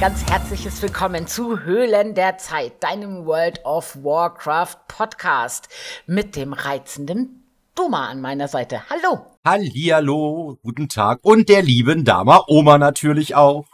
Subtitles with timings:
[0.00, 5.68] ganz herzliches Willkommen zu Höhlen der Zeit, deinem World of Warcraft Podcast
[6.06, 7.44] mit dem reizenden
[7.74, 8.80] Doma an meiner Seite.
[8.88, 9.26] Hallo.
[9.44, 13.66] Hallihallo, guten Tag und der lieben Dama Oma natürlich auch.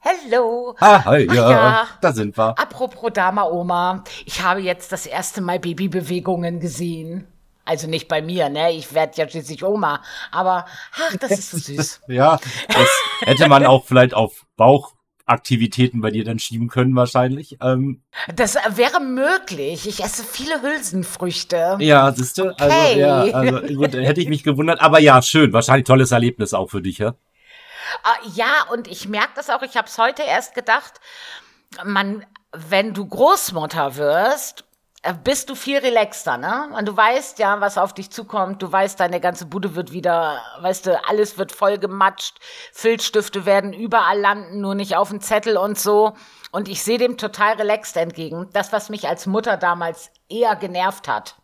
[0.00, 0.76] Hallo.
[0.80, 2.58] Ah, ja, ja, da sind wir.
[2.58, 7.26] Apropos Dama Oma, ich habe jetzt das erste Mal Babybewegungen gesehen.
[7.66, 8.72] Also nicht bei mir, ne?
[8.72, 10.02] Ich werde ja schließlich Oma.
[10.32, 12.00] Aber ach, das ist so süß.
[12.08, 12.88] ja, das
[13.20, 14.46] hätte man auch vielleicht auf
[15.30, 17.58] Bauchaktivitäten bei dir dann schieben können, wahrscheinlich.
[17.62, 18.02] Ähm,
[18.34, 19.86] das wäre möglich.
[19.86, 21.76] Ich esse viele Hülsenfrüchte.
[21.78, 22.48] Ja, siehst du?
[22.58, 23.04] Also, okay.
[23.04, 24.80] Also, ja, also gut, hätte ich mich gewundert.
[24.80, 25.52] Aber ja, schön.
[25.52, 27.10] Wahrscheinlich tolles Erlebnis auch für dich, ja?
[27.10, 29.62] Uh, ja, und ich merke das auch.
[29.62, 30.94] Ich habe es heute erst gedacht.
[31.84, 34.64] Man, wenn du Großmutter wirst, äh,
[35.24, 36.68] bist du viel relaxter, ne?
[36.76, 38.62] Und du weißt ja, was auf dich zukommt.
[38.62, 42.38] Du weißt, deine ganze Bude wird wieder, weißt du, alles wird voll gematscht.
[42.72, 46.12] Filzstifte werden überall landen, nur nicht auf dem Zettel und so.
[46.52, 48.48] Und ich sehe dem total relaxed entgegen.
[48.52, 51.36] Das, was mich als Mutter damals eher genervt hat.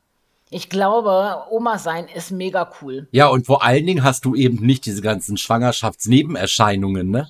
[0.50, 3.08] Ich glaube, Oma sein ist mega cool.
[3.10, 7.28] Ja, und vor allen Dingen hast du eben nicht diese ganzen Schwangerschaftsnebenerscheinungen, ne?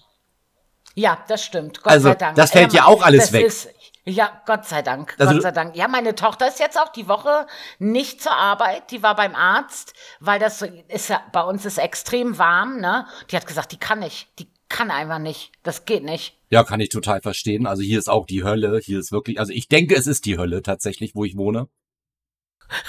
[0.95, 1.83] Ja, das stimmt.
[1.83, 2.37] Gott also, sei Dank.
[2.37, 3.45] Das fällt ja auch alles weg.
[3.45, 3.69] Ist,
[4.09, 5.17] ja, Gott sei Dank.
[5.19, 5.77] Also, Gott sei Dank.
[5.77, 7.47] Ja, meine Tochter ist jetzt auch die Woche
[7.81, 8.93] nicht zur Arbeit.
[8.93, 13.07] Die war beim Arzt, weil das ist ja, bei uns ist extrem warm, ne?
[13.31, 14.29] Die hat gesagt, die kann nicht.
[14.39, 15.51] Die kann einfach nicht.
[15.65, 16.39] Das geht nicht.
[16.51, 17.67] Ja, kann ich total verstehen.
[17.67, 18.79] Also hier ist auch die Hölle.
[18.79, 21.69] Hier ist wirklich, also ich denke, es ist die Hölle tatsächlich, wo ich wohne.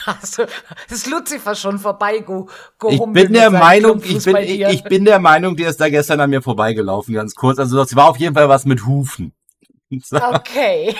[0.05, 0.47] Hast du,
[0.89, 2.23] ist Lucifer schon vorbei
[2.89, 6.19] Ich bin der Meinung, ich bin, ich, ich bin der Meinung, der ist da gestern
[6.19, 7.59] an mir vorbeigelaufen, ganz kurz.
[7.59, 9.33] Also das war auf jeden Fall was mit Hufen.
[10.11, 10.95] Okay.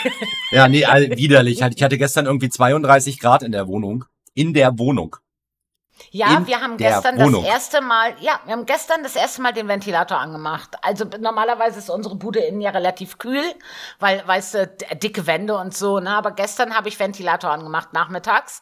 [0.52, 1.62] ja, nee, widerlich.
[1.62, 4.06] Ich hatte gestern irgendwie 32 Grad in der Wohnung.
[4.34, 5.18] In der Wohnung.
[6.12, 9.68] Ja, wir haben gestern das erste Mal, ja, wir haben gestern das erste Mal den
[9.68, 10.76] Ventilator angemacht.
[10.82, 13.44] Also normalerweise ist unsere Bude innen ja relativ kühl,
[14.00, 14.68] weil, weißt du,
[15.02, 16.12] dicke Wände und so, ne?
[16.12, 18.62] Aber gestern habe ich Ventilator angemacht nachmittags.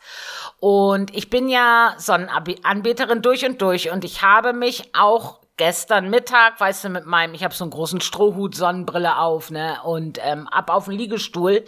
[0.60, 6.60] Und ich bin ja Sonnenanbeterin durch und durch und ich habe mich auch gestern Mittag,
[6.60, 10.48] weißt du, mit meinem, ich habe so einen großen Strohhut, Sonnenbrille auf, ne, und ähm,
[10.48, 11.64] ab auf den Liegestuhl.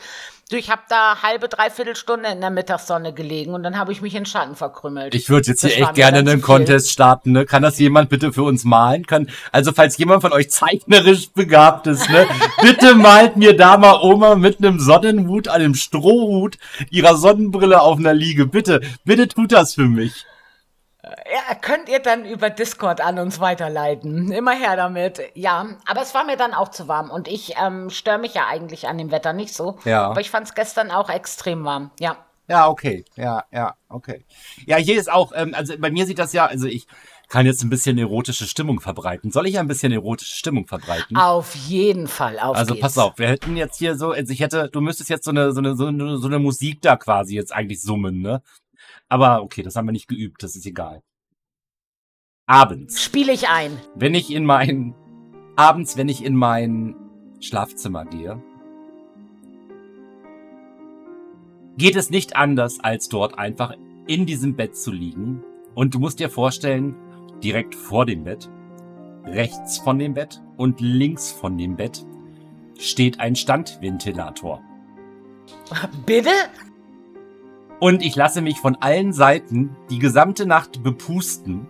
[0.50, 4.02] Du, ich habe da halbe, dreiviertel Stunde in der Mittagssonne gelegen und dann habe ich
[4.02, 5.14] mich in Schatten verkrümmelt.
[5.14, 7.46] Ich würde jetzt das hier echt gerne einen Contest starten, ne?
[7.46, 9.06] Kann das jemand bitte für uns malen?
[9.06, 12.26] Kann, also falls jemand von euch zeichnerisch begabt ist, ne?
[12.62, 16.58] bitte malt mir da mal Oma mit einem Sonnenhut, einem Strohhut,
[16.92, 18.46] ihrer Sonnenbrille auf einer Liege.
[18.46, 20.26] Bitte, bitte tut das für mich.
[21.10, 24.32] Ja, könnt ihr dann über Discord an uns weiterleiten.
[24.32, 25.22] Immer her damit.
[25.34, 28.48] Ja, aber es war mir dann auch zu warm und ich ähm, störe mich ja
[28.48, 29.78] eigentlich an dem Wetter nicht so.
[29.86, 30.08] Ja.
[30.08, 31.92] Aber ich fand es gestern auch extrem warm.
[32.00, 32.18] Ja.
[32.50, 33.04] Ja, okay.
[33.16, 34.26] Ja, ja, okay.
[34.66, 36.88] Ja, hier ist auch, ähm, also bei mir sieht das ja, also ich
[37.28, 39.32] kann jetzt ein bisschen erotische Stimmung verbreiten.
[39.32, 41.18] Soll ich ein bisschen erotische Stimmung verbreiten?
[41.18, 42.82] Auf jeden Fall, auf Also geht's.
[42.82, 45.52] pass auf, wir hätten jetzt hier so, also ich hätte, du müsstest jetzt so eine,
[45.52, 48.42] so eine, so eine, so eine Musik da quasi jetzt eigentlich summen, ne?
[49.10, 51.02] Aber okay, das haben wir nicht geübt, das ist egal.
[52.46, 53.02] Abends.
[53.02, 53.78] Spiele ich ein.
[53.96, 54.96] Wenn ich in mein,
[55.56, 56.96] abends, wenn ich in mein
[57.40, 58.42] Schlafzimmer gehe,
[61.78, 63.76] geht es nicht anders, als dort einfach
[64.08, 65.44] in diesem Bett zu liegen.
[65.76, 66.96] Und du musst dir vorstellen,
[67.44, 68.50] direkt vor dem Bett,
[69.26, 72.06] rechts von dem Bett und links von dem Bett
[72.80, 74.62] steht ein Standventilator.
[76.06, 76.32] Bitte?
[77.80, 81.68] Und ich lasse mich von allen Seiten die gesamte Nacht bepusten.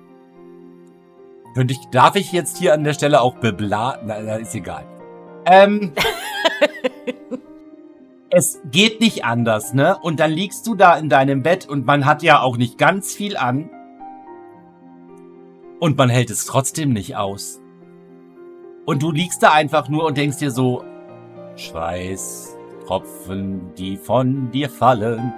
[1.54, 4.00] Könnte ich, darf ich jetzt hier an der Stelle auch bebla?
[4.06, 4.86] Na, na ist egal.
[5.46, 5.92] Ähm,
[8.30, 9.98] es geht nicht anders, ne?
[10.02, 13.14] Und dann liegst du da in deinem Bett und man hat ja auch nicht ganz
[13.14, 13.70] viel an.
[15.80, 17.60] Und man hält es trotzdem nicht aus.
[18.86, 20.86] Und du liegst da einfach nur und denkst dir so,
[21.56, 25.34] Schweißtropfen, die von dir fallen.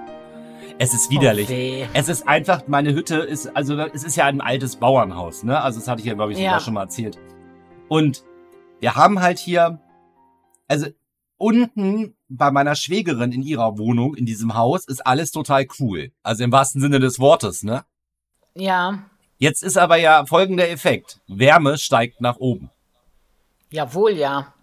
[0.81, 1.50] Es ist widerlich.
[1.52, 5.62] Oh es ist einfach, meine Hütte ist, also es ist ja ein altes Bauernhaus, ne?
[5.62, 6.58] Also das hatte ich ja, glaube ich, ja.
[6.62, 7.20] schon mal erzählt.
[7.90, 8.24] Und
[8.80, 9.81] wir haben halt hier,
[10.70, 10.88] also
[11.38, 16.14] unten bei meiner Schwägerin in ihrer Wohnung, in diesem Haus, ist alles total cool.
[16.24, 17.84] Also im wahrsten Sinne des Wortes, ne?
[18.56, 19.04] Ja.
[19.38, 21.20] Jetzt ist aber ja folgender Effekt.
[21.28, 22.70] Wärme steigt nach oben.
[23.70, 24.54] Jawohl, ja.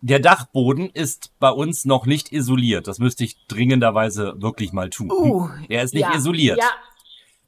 [0.00, 2.86] Der Dachboden ist bei uns noch nicht isoliert.
[2.86, 5.10] Das müsste ich dringenderweise wirklich mal tun.
[5.10, 6.58] Uh, er ist nicht ja, isoliert.
[6.58, 6.70] Ja.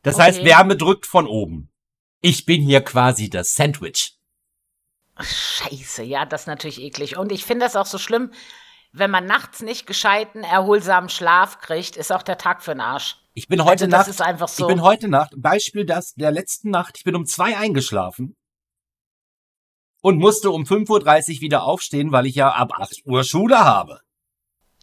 [0.02, 0.24] Das okay.
[0.24, 1.70] heißt, Wärme drückt von oben.
[2.20, 4.14] Ich bin hier quasi das Sandwich.
[5.20, 7.16] Scheiße, ja, das ist natürlich eklig.
[7.16, 8.32] Und ich finde das auch so schlimm,
[8.92, 13.18] wenn man nachts nicht gescheiten, erholsamen Schlaf kriegt, ist auch der Tag für den Arsch.
[13.34, 14.00] Ich bin heute also, Nacht.
[14.00, 14.68] Das ist einfach so.
[14.68, 18.36] Ich bin heute Nacht, Beispiel das der letzten Nacht, ich bin um zwei eingeschlafen
[20.00, 24.00] und musste um 5.30 Uhr wieder aufstehen, weil ich ja ab 8 Uhr Schule habe.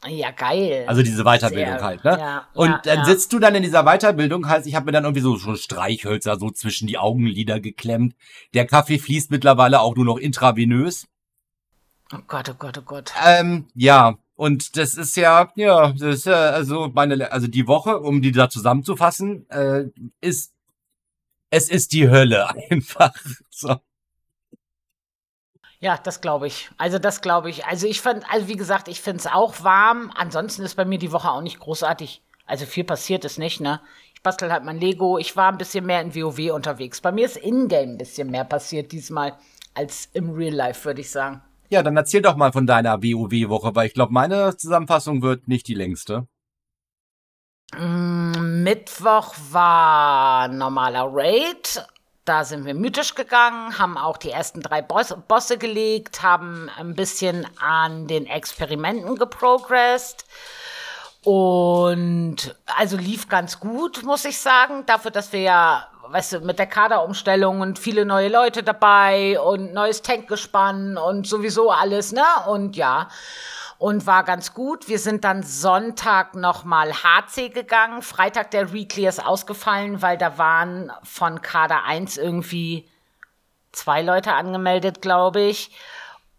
[0.08, 0.86] Ja, geil.
[0.88, 2.18] Also diese Weiterbildung Sehr, halt, ne?
[2.20, 3.06] Ja, und ja, dann ja.
[3.06, 6.38] sitzt du dann in dieser Weiterbildung, halt, ich habe mir dann irgendwie so schon Streichhölzer
[6.38, 8.16] so zwischen die Augenlider geklemmt.
[8.54, 11.08] Der Kaffee fließt mittlerweile auch nur noch intravenös.
[12.14, 13.14] Oh Gott, oh Gott, oh Gott.
[13.26, 18.00] Ähm, ja, und das ist ja, ja, das ist ja, also meine, also die Woche,
[18.00, 19.86] um die da zusammenzufassen, äh,
[20.22, 20.54] ist,
[21.50, 23.14] es ist die Hölle einfach.
[23.50, 23.78] So.
[25.86, 26.72] Ja, das glaube ich.
[26.80, 27.68] Also das glaube ich.
[27.68, 30.12] Also ich fand, also wie gesagt, ich finde es auch warm.
[30.16, 32.24] Ansonsten ist bei mir die Woche auch nicht großartig.
[32.48, 33.80] Also viel passiert ist nicht, ne?
[34.16, 35.20] Ich bastel halt mein Lego.
[35.20, 37.02] Ich war ein bisschen mehr in WoW unterwegs.
[37.02, 39.38] Bei mir ist in-game ein bisschen mehr passiert diesmal
[39.76, 41.44] als im Real Life, würde ich sagen.
[41.70, 45.68] Ja, dann erzähl doch mal von deiner WoW-Woche, weil ich glaube, meine Zusammenfassung wird nicht
[45.68, 46.28] die längste.
[47.78, 51.86] Mm, Mittwoch war normaler Raid
[52.26, 56.96] da sind wir mythisch gegangen, haben auch die ersten drei Boss Bosse gelegt, haben ein
[56.96, 60.26] bisschen an den Experimenten geprogressed.
[61.24, 64.86] Und also lief ganz gut, muss ich sagen.
[64.86, 69.74] Dafür, dass wir ja, weißt du, mit der Kaderumstellung und viele neue Leute dabei und
[69.74, 72.26] neues Tankgespann und sowieso alles, ne?
[72.48, 73.08] Und ja
[73.78, 74.88] und war ganz gut.
[74.88, 78.02] Wir sind dann Sonntag nochmal HC gegangen.
[78.02, 82.88] Freitag der Weekly ist ausgefallen, weil da waren von Kader 1 irgendwie
[83.72, 85.72] zwei Leute angemeldet, glaube ich.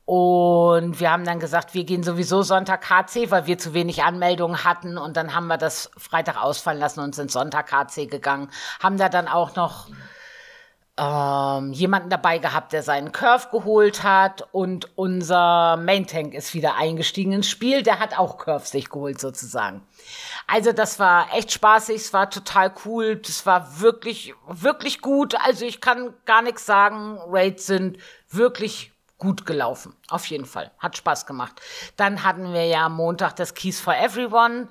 [0.06, 4.62] Und wir haben dann gesagt, wir gehen sowieso Sonntag HC, weil wir zu wenig Anmeldungen
[4.62, 4.98] hatten.
[4.98, 8.48] Und dann haben wir das Freitag ausfallen lassen und sind Sonntag HC gegangen.
[8.80, 9.88] Haben da dann auch noch
[10.98, 16.76] ähm, jemanden dabei gehabt, der seinen Curve geholt hat und unser Main Tank ist wieder
[16.76, 17.82] eingestiegen ins Spiel.
[17.82, 19.82] Der hat auch Curve sich geholt sozusagen.
[20.46, 25.34] Also das war echt spaßig, es war total cool, das war wirklich, wirklich gut.
[25.44, 27.18] Also ich kann gar nichts sagen.
[27.26, 27.98] Raids sind
[28.30, 29.94] wirklich gut gelaufen.
[30.08, 30.70] Auf jeden Fall.
[30.78, 31.60] Hat Spaß gemacht.
[31.96, 34.68] Dann hatten wir ja Montag das Keys for Everyone.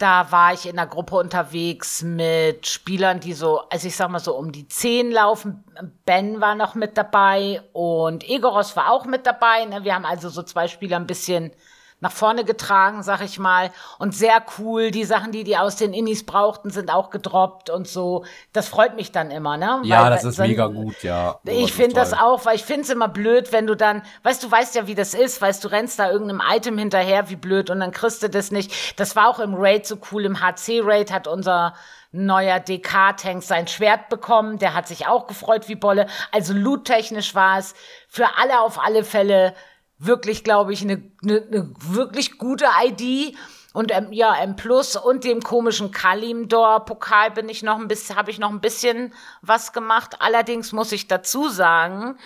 [0.00, 4.18] Da war ich in einer Gruppe unterwegs mit Spielern, die so, also ich sag mal
[4.18, 5.62] so um die zehn laufen.
[6.06, 9.66] Ben war noch mit dabei und Egoros war auch mit dabei.
[9.66, 9.84] Ne?
[9.84, 11.52] Wir haben also so zwei Spieler ein bisschen
[12.00, 13.70] nach vorne getragen, sag ich mal.
[13.98, 14.90] Und sehr cool.
[14.90, 18.24] Die Sachen, die die aus den Innis brauchten, sind auch gedroppt und so.
[18.52, 19.80] Das freut mich dann immer, ne?
[19.84, 21.38] Ja, weil, das ist so, mega gut, ja.
[21.46, 24.42] Oh, ich finde das auch, weil ich finde es immer blöd, wenn du dann, weißt
[24.42, 27.70] du, weißt ja, wie das ist, weißt du, rennst da irgendeinem Item hinterher, wie blöd,
[27.70, 28.98] und dann kriegst du das nicht.
[28.98, 30.24] Das war auch im Raid so cool.
[30.24, 31.74] Im HC-Raid hat unser
[32.12, 34.58] neuer DK-Tank sein Schwert bekommen.
[34.58, 36.06] Der hat sich auch gefreut wie Bolle.
[36.32, 37.74] Also loot-technisch war es
[38.08, 39.54] für alle auf alle Fälle
[40.00, 43.36] wirklich, glaube ich, eine, eine, eine wirklich gute ID.
[43.72, 48.32] Und ähm, ja, M Plus und dem komischen Kalimdor-Pokal bin ich noch ein bisschen, habe
[48.32, 50.16] ich noch ein bisschen was gemacht.
[50.18, 52.18] Allerdings muss ich dazu sagen,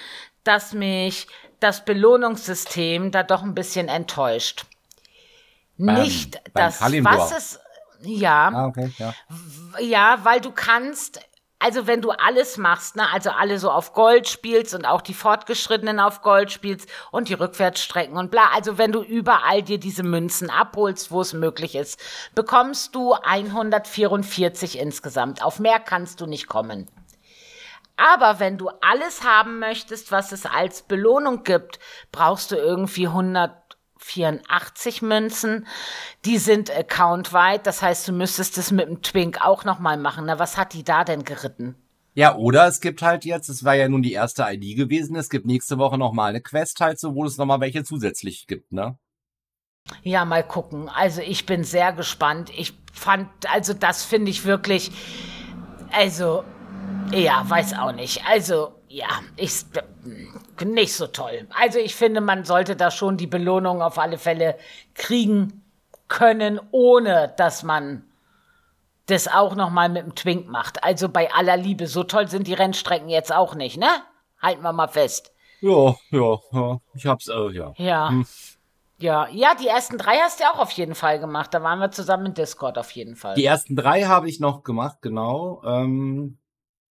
[0.42, 1.26] dass mich
[1.60, 4.64] das Belohnungssystem da doch ein bisschen enttäuscht.
[5.76, 7.12] Beim, Nicht beim das, Kalimdor.
[7.12, 7.60] was es,
[8.00, 9.14] ja, ah, okay, ja,
[9.80, 11.20] ja, weil du kannst
[11.64, 15.14] also wenn du alles machst, ne, also alle so auf Gold spielst und auch die
[15.14, 20.02] Fortgeschrittenen auf Gold spielst und die Rückwärtsstrecken und bla, also wenn du überall dir diese
[20.02, 21.98] Münzen abholst, wo es möglich ist,
[22.34, 25.42] bekommst du 144 insgesamt.
[25.42, 26.86] Auf mehr kannst du nicht kommen.
[27.96, 31.78] Aber wenn du alles haben möchtest, was es als Belohnung gibt,
[32.12, 33.63] brauchst du irgendwie 100
[34.04, 35.66] 84 Münzen.
[36.24, 40.26] Die sind accountweit, das heißt, du müsstest es mit dem Twink auch nochmal machen.
[40.26, 41.74] Na, was hat die da denn geritten?
[42.12, 45.30] Ja, oder es gibt halt jetzt, es war ja nun die erste ID gewesen, es
[45.30, 48.98] gibt nächste Woche nochmal eine Quest halt so, wo es nochmal welche zusätzlich gibt, ne?
[50.02, 50.88] Ja, mal gucken.
[50.88, 52.50] Also ich bin sehr gespannt.
[52.56, 54.92] Ich fand, also das finde ich wirklich,
[55.92, 56.44] also,
[57.10, 58.24] ja, weiß auch nicht.
[58.26, 59.64] Also, ja, ich
[60.64, 61.48] nicht so toll.
[61.50, 64.56] Also ich finde, man sollte da schon die Belohnung auf alle Fälle
[64.94, 65.64] kriegen
[66.06, 68.04] können, ohne dass man
[69.06, 70.84] das auch noch mal mit dem Twink macht.
[70.84, 73.88] Also bei aller Liebe, so toll sind die Rennstrecken jetzt auch nicht, ne?
[74.40, 75.32] Halten wir mal fest.
[75.60, 76.80] Ja, ja, ja.
[76.94, 77.72] Ich hab's, äh, ja.
[77.76, 78.08] Ja.
[78.10, 78.26] Hm.
[78.98, 81.52] Ja, ja, die ersten drei hast du auch auf jeden Fall gemacht.
[81.52, 83.34] Da waren wir zusammen in Discord auf jeden Fall.
[83.34, 85.62] Die ersten drei habe ich noch gemacht, genau.
[85.64, 86.38] Ähm,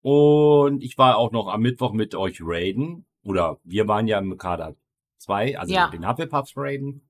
[0.07, 3.07] und ich war auch noch am Mittwoch mit euch raiden.
[3.25, 4.77] Oder wir waren ja im Kader
[5.19, 5.89] 2, also ja.
[5.89, 7.09] den Hufflepuffs raiden.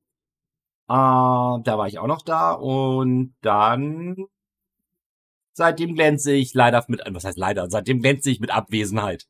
[0.88, 2.53] Äh, da war ich auch noch da.
[2.53, 4.17] Und dann
[5.53, 9.26] seitdem glänze ich leider mit, was heißt leider, seitdem glänze ich mit Abwesenheit.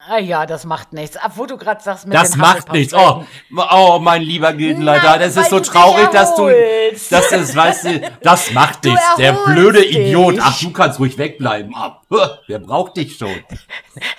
[0.00, 1.16] Ah ja, das macht nichts.
[1.16, 2.94] Ab wo du gerade sagst mit Das macht nichts.
[2.94, 3.24] Oh,
[3.72, 6.48] oh, mein lieber Gildenleiter, das ist so traurig, dass du
[7.10, 9.02] das ist, weißt du, das macht nichts.
[9.18, 9.96] Der blöde dich.
[9.96, 10.38] Idiot.
[10.40, 11.74] Ach, du kannst ruhig wegbleiben.
[11.74, 12.00] Ah,
[12.46, 13.34] wer braucht dich schon?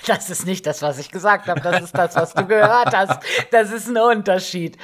[0.07, 1.61] Das ist nicht das, was ich gesagt habe.
[1.61, 3.21] Das ist das, was du gehört hast.
[3.51, 4.77] Das ist ein Unterschied.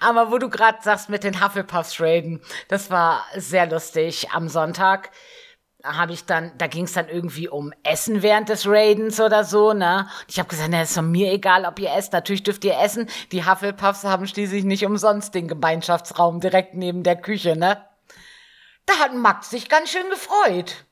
[0.00, 5.10] Aber wo du gerade sagst mit den Hufflepuffs raiden, das war sehr lustig am Sonntag
[5.84, 9.72] habe ich dann, da ging es dann irgendwie um Essen während des Raidens oder so,
[9.72, 10.08] ne?
[10.28, 12.12] Ich habe gesagt, na, ist doch mir egal, ob ihr esst.
[12.12, 13.08] Natürlich dürft ihr essen.
[13.32, 17.84] Die Hufflepuffs haben schließlich nicht umsonst den Gemeinschaftsraum direkt neben der Küche, ne?
[18.86, 20.84] Da hat Max sich ganz schön gefreut.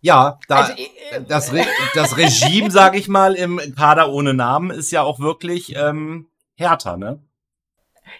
[0.00, 1.64] Ja, da, also, äh, das, Re
[1.94, 6.96] das Regime, sag ich mal, im Kader ohne Namen ist ja auch wirklich ähm, härter,
[6.96, 7.22] ne?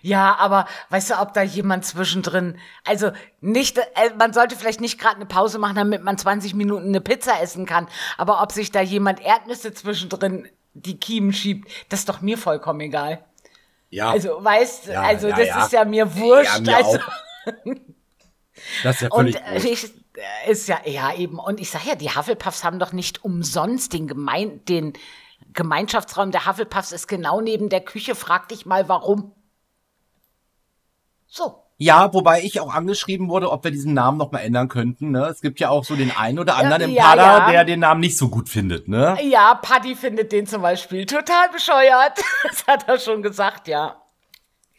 [0.02, 3.82] Ja, aber weißt du, ob da jemand zwischendrin, also nicht, äh,
[4.18, 7.66] man sollte vielleicht nicht gerade eine Pause machen, damit man 20 Minuten eine Pizza essen
[7.66, 12.38] kann, aber ob sich da jemand Erdnüsse zwischendrin die Kiemen schiebt, das ist doch mir
[12.38, 13.24] vollkommen egal.
[13.90, 14.10] Ja.
[14.10, 15.64] Also, weißt, ja, also ja, das ja.
[15.64, 16.60] ist ja mir wurscht.
[16.60, 16.98] Mir also.
[18.84, 21.84] das ist ja völlig Und äh, ich, äh, ist ja, ja eben, und ich sag
[21.86, 24.92] ja, die Hufflepuffs haben doch nicht umsonst den Gemein, den
[25.52, 28.14] Gemeinschaftsraum der Hufflepuffs ist genau neben der Küche.
[28.14, 29.32] Frag dich mal, warum.
[31.30, 31.62] So.
[31.78, 35.12] Ja, wobei ich auch angeschrieben wurde, ob wir diesen Namen noch mal ändern könnten.
[35.12, 35.24] Ne?
[35.26, 37.50] Es gibt ja auch so den einen oder anderen ja, im Kader, ja.
[37.50, 38.86] der den Namen nicht so gut findet.
[38.86, 39.16] Ne?
[39.22, 42.20] Ja, Paddy findet den zum Beispiel total bescheuert.
[42.42, 43.96] Das hat er schon gesagt, ja.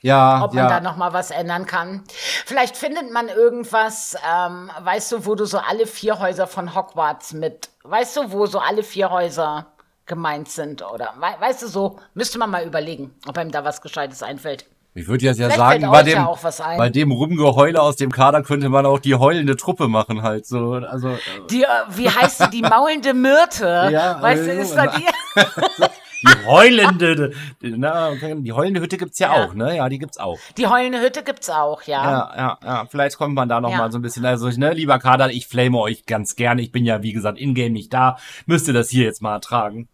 [0.01, 0.69] Ja, ob man ja.
[0.69, 2.03] da noch mal was ändern kann.
[2.45, 7.33] Vielleicht findet man irgendwas, ähm, weißt du, wo du so alle vier Häuser von Hogwarts
[7.33, 9.67] mit, weißt du, wo so alle vier Häuser
[10.07, 14.23] gemeint sind oder, weißt du, so müsste man mal überlegen, ob einem da was Gescheites
[14.23, 14.65] einfällt.
[14.93, 16.37] Ich würde jetzt ja sagen, bei dem, ja
[16.77, 20.73] bei dem Rumgeheule aus dem Kader könnte man auch die heulende Truppe machen halt so.
[20.73, 21.19] Also, äh.
[21.49, 23.89] die, äh, wie heißt die, die maulende Myrte?
[23.91, 25.05] Ja, weißt du, ist da die...
[26.23, 27.31] Die heulende,
[27.61, 29.77] na, die heulende Hütte gibt's ja, ja, auch, ne?
[29.77, 30.37] Ja, die gibt's auch.
[30.55, 32.03] Die heulende Hütte gibt's auch, ja.
[32.03, 32.85] Ja, ja, ja.
[32.85, 33.77] Vielleicht kommt man da noch ja.
[33.79, 36.61] mal so ein bisschen, also, ne, lieber Kader, ich flame euch ganz gerne.
[36.61, 38.17] Ich bin ja, wie gesagt, in-game nicht da.
[38.45, 39.89] Müsste das hier jetzt mal ertragen.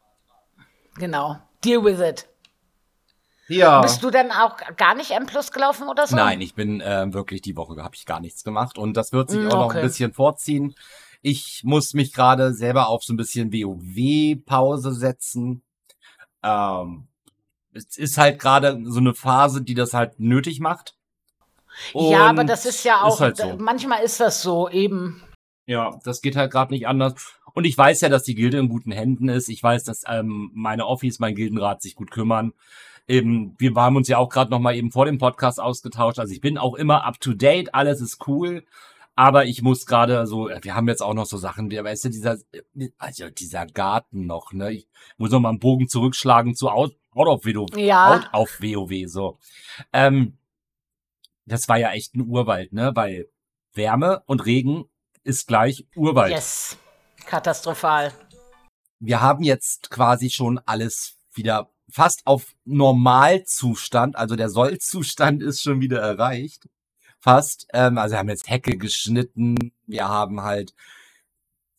[0.96, 1.38] Genau.
[1.63, 2.27] Deal with it.
[3.48, 3.82] Ja.
[3.82, 6.16] Bist du denn auch gar nicht M Plus gelaufen oder so?
[6.16, 9.30] Nein, ich bin äh, wirklich die Woche habe ich gar nichts gemacht und das wird
[9.30, 10.75] sich mm, auch noch ein bisschen vorziehen.
[11.22, 15.63] Ich muss mich gerade selber auf so ein bisschen WoW-Pause setzen.
[16.44, 17.08] Ähm,
[17.74, 20.96] es ist halt gerade so eine Phase, die das halt nötig macht.
[21.94, 23.56] Und ja, aber das ist ja auch, ist halt so.
[23.58, 25.24] manchmal ist das so eben.
[25.66, 27.13] Ja, das geht halt gerade nicht anders.
[27.54, 29.50] Und ich weiß ja, dass die Gilde in guten Händen ist.
[29.50, 32.54] Ich weiß, dass ähm, meine Office, mein Gildenrat sich gut kümmern
[33.08, 36.20] eben, wir haben uns ja auch gerade noch mal eben vor dem Podcast ausgetauscht.
[36.20, 38.66] Also ich bin auch immer up to date, alles ist cool.
[39.16, 42.10] Aber ich muss gerade so, wir haben jetzt auch noch so Sachen, der weißt du,
[42.10, 42.38] dieser,
[43.00, 44.74] also dieser Garten noch, ne?
[44.74, 44.88] Ich
[45.18, 47.76] muss noch mal einen Bogen zurückschlagen zu Out, out of WoW.
[47.78, 48.14] Ja.
[48.14, 49.40] Out auf WoW, so.
[49.92, 50.38] Ähm,
[51.46, 52.92] das war ja echt ein Urwald, ne?
[52.94, 53.28] Weil
[53.74, 54.86] Wärme und Regen
[55.24, 56.34] ist gleich Urwald.
[56.34, 56.78] Yes.
[57.26, 58.14] Katastrophal.
[59.00, 65.82] Wir haben jetzt quasi schon alles wieder fast auf Normalzustand, also der Sollzustand ist schon
[65.82, 66.67] wieder erreicht.
[67.20, 67.67] Fast.
[67.74, 70.74] Ähm, also wir haben jetzt Hecke geschnitten, wir haben halt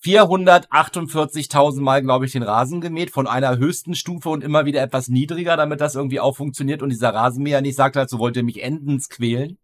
[0.05, 5.09] 448.000 Mal, glaube ich, den Rasen gemäht, von einer höchsten Stufe und immer wieder etwas
[5.09, 8.45] niedriger, damit das irgendwie auch funktioniert und dieser Rasenmäher nicht sagt halt, so wollt ihr
[8.45, 9.59] mich endens quälen.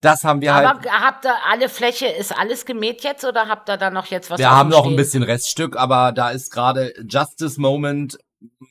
[0.00, 0.86] Das haben wir Aber halt.
[0.86, 4.30] Aber habt ihr alle Fläche, ist alles gemäht jetzt oder habt ihr da noch jetzt
[4.30, 4.38] was?
[4.38, 8.18] Wir haben noch ein bisschen Reststück, aber da ist gerade Justice Moment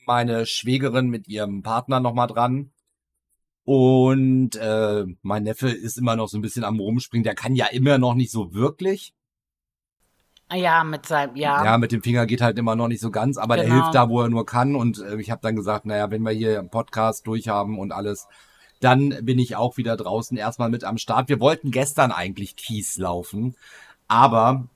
[0.06, 2.70] meine Schwägerin mit ihrem Partner noch mal dran.
[3.64, 7.24] Und äh, mein Neffe ist immer noch so ein bisschen am Rumspringen.
[7.24, 9.12] Der kann ja immer noch nicht so wirklich.
[10.50, 11.62] Ja, mit seinem, ja.
[11.62, 13.66] Ja, mit dem Finger geht halt immer noch nicht so ganz, aber genau.
[13.66, 14.74] der hilft da, wo er nur kann.
[14.74, 18.26] Und äh, ich habe dann gesagt, naja, wenn wir hier einen Podcast durchhaben und alles,
[18.80, 21.28] dann bin ich auch wieder draußen erstmal mit am Start.
[21.28, 23.56] Wir wollten gestern eigentlich Kies laufen,
[24.06, 24.68] aber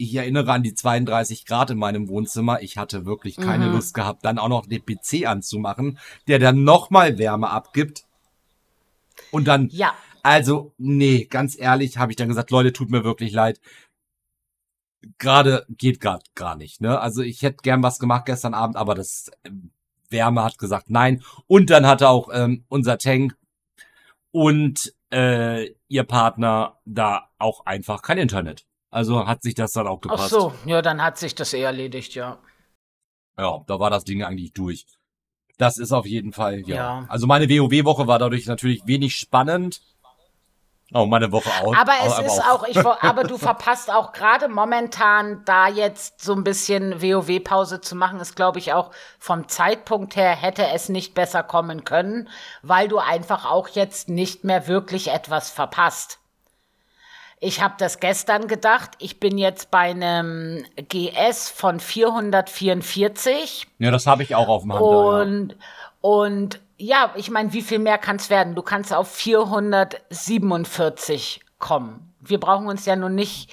[0.00, 2.62] ich erinnere an die 32 Grad in meinem Wohnzimmer.
[2.62, 3.72] Ich hatte wirklich keine mhm.
[3.72, 8.04] Lust gehabt, dann auch noch den PC anzumachen, der dann nochmal Wärme abgibt.
[9.30, 9.92] Und dann, ja.
[10.22, 13.60] also, nee, ganz ehrlich, habe ich dann gesagt, Leute, tut mir wirklich leid.
[15.18, 16.98] Gerade geht gerade gar nicht, ne?
[16.98, 19.50] Also ich hätte gern was gemacht gestern Abend, aber das äh,
[20.08, 21.22] Wärme hat gesagt nein.
[21.46, 23.36] Und dann hatte auch ähm, unser Tank
[24.30, 28.66] und äh, ihr Partner da auch einfach kein Internet.
[28.90, 30.24] Also hat sich das dann auch gepasst.
[30.24, 32.38] Ach so, ja, dann hat sich das eh erledigt, ja.
[33.38, 34.86] Ja, da war das Ding eigentlich durch.
[35.58, 36.76] Das ist auf jeden Fall, ja.
[36.76, 37.06] ja.
[37.08, 39.80] Also meine WoW-Woche war dadurch natürlich wenig spannend.
[40.92, 41.76] Oh, meine Woche out.
[41.76, 46.20] Aber es aber ist auch, auch ich, aber du verpasst auch gerade momentan, da jetzt
[46.22, 50.88] so ein bisschen WoW-Pause zu machen, ist, glaube ich, auch vom Zeitpunkt her hätte es
[50.88, 52.28] nicht besser kommen können,
[52.62, 56.19] weil du einfach auch jetzt nicht mehr wirklich etwas verpasst.
[57.42, 58.90] Ich habe das gestern gedacht.
[58.98, 63.66] Ich bin jetzt bei einem GS von 444.
[63.78, 64.82] Ja, das habe ich auch auf dem Hand.
[64.82, 65.56] Und, ja.
[66.00, 68.54] und ja, ich meine, wie viel mehr kann es werden?
[68.54, 72.12] Du kannst auf 447 kommen.
[72.20, 73.50] Wir brauchen uns ja nun nicht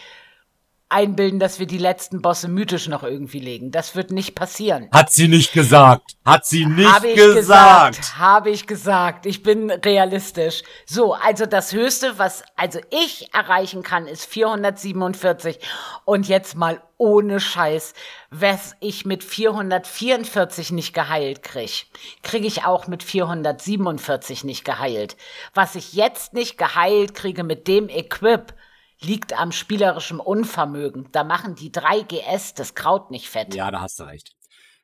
[0.90, 3.72] einbilden, dass wir die letzten Bosse mythisch noch irgendwie legen.
[3.72, 4.88] Das wird nicht passieren.
[4.92, 6.14] Hat sie nicht gesagt.
[6.26, 7.36] Hat sie nicht Hab ich gesagt.
[7.36, 8.18] gesagt.
[8.18, 9.26] Habe ich gesagt.
[9.26, 10.64] Ich bin realistisch.
[10.86, 15.60] So, also das Höchste, was also ich erreichen kann, ist 447.
[16.06, 17.94] Und jetzt mal ohne Scheiß,
[18.32, 21.86] was ich mit 444 nicht geheilt krieg,
[22.24, 25.16] kriege ich auch mit 447 nicht geheilt.
[25.54, 28.54] Was ich jetzt nicht geheilt kriege mit dem Equip,
[29.02, 31.10] liegt am spielerischen Unvermögen.
[31.12, 33.54] Da machen die 3 GS das Kraut nicht fett.
[33.54, 34.36] Ja, da hast du recht.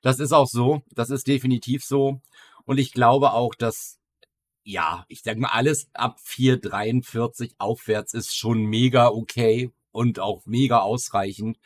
[0.02, 0.82] Das ist auch so.
[0.92, 2.22] Das ist definitiv so.
[2.66, 4.00] Und ich glaube auch, dass,
[4.64, 10.80] ja, ich sag mal, alles ab 4,43 aufwärts ist schon mega okay und auch mega
[10.80, 11.58] ausreichend.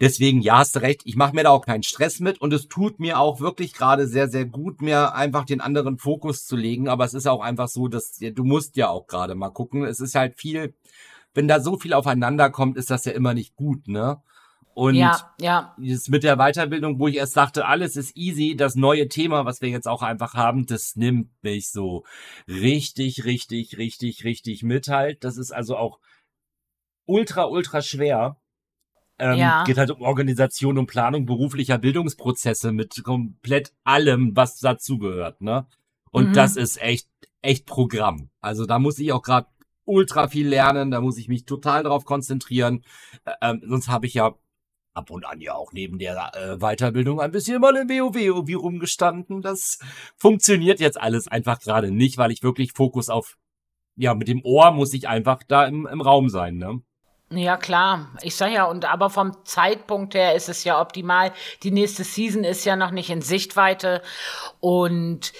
[0.00, 1.02] Deswegen, ja, hast du recht.
[1.04, 4.06] Ich mache mir da auch keinen Stress mit und es tut mir auch wirklich gerade
[4.06, 6.88] sehr, sehr gut, mir einfach den anderen Fokus zu legen.
[6.88, 9.84] Aber es ist auch einfach so, dass du musst ja auch gerade mal gucken.
[9.84, 10.74] Es ist halt viel,
[11.34, 14.20] wenn da so viel aufeinander kommt, ist das ja immer nicht gut, ne?
[14.72, 15.74] Und ja, ja.
[15.76, 19.68] mit der Weiterbildung, wo ich erst dachte, alles ist easy, das neue Thema, was wir
[19.68, 22.04] jetzt auch einfach haben, das nimmt mich so
[22.46, 25.24] richtig, richtig, richtig, richtig mit halt.
[25.24, 25.98] Das ist also auch
[27.04, 28.36] ultra, ultra schwer.
[29.18, 29.64] Ähm, ja.
[29.64, 35.66] Geht halt um Organisation und Planung beruflicher Bildungsprozesse mit komplett allem, was dazugehört, ne?
[36.10, 36.32] Und mhm.
[36.32, 37.08] das ist echt,
[37.42, 38.30] echt Programm.
[38.40, 39.46] Also da muss ich auch gerade
[39.90, 42.84] ultra viel lernen, da muss ich mich total drauf konzentrieren.
[43.42, 44.34] Ähm, sonst habe ich ja
[44.94, 48.54] ab und an ja auch neben der äh, Weiterbildung ein bisschen mal im WoW irgendwie
[48.54, 49.42] rumgestanden.
[49.42, 49.78] Das
[50.16, 53.36] funktioniert jetzt alles einfach gerade nicht, weil ich wirklich Fokus auf,
[53.96, 56.80] ja, mit dem Ohr muss ich einfach da im, im Raum sein, ne?
[57.32, 58.10] Ja, klar.
[58.22, 61.32] Ich sag ja, und aber vom Zeitpunkt her ist es ja optimal.
[61.62, 64.02] Die nächste Season ist ja noch nicht in Sichtweite
[64.58, 65.32] und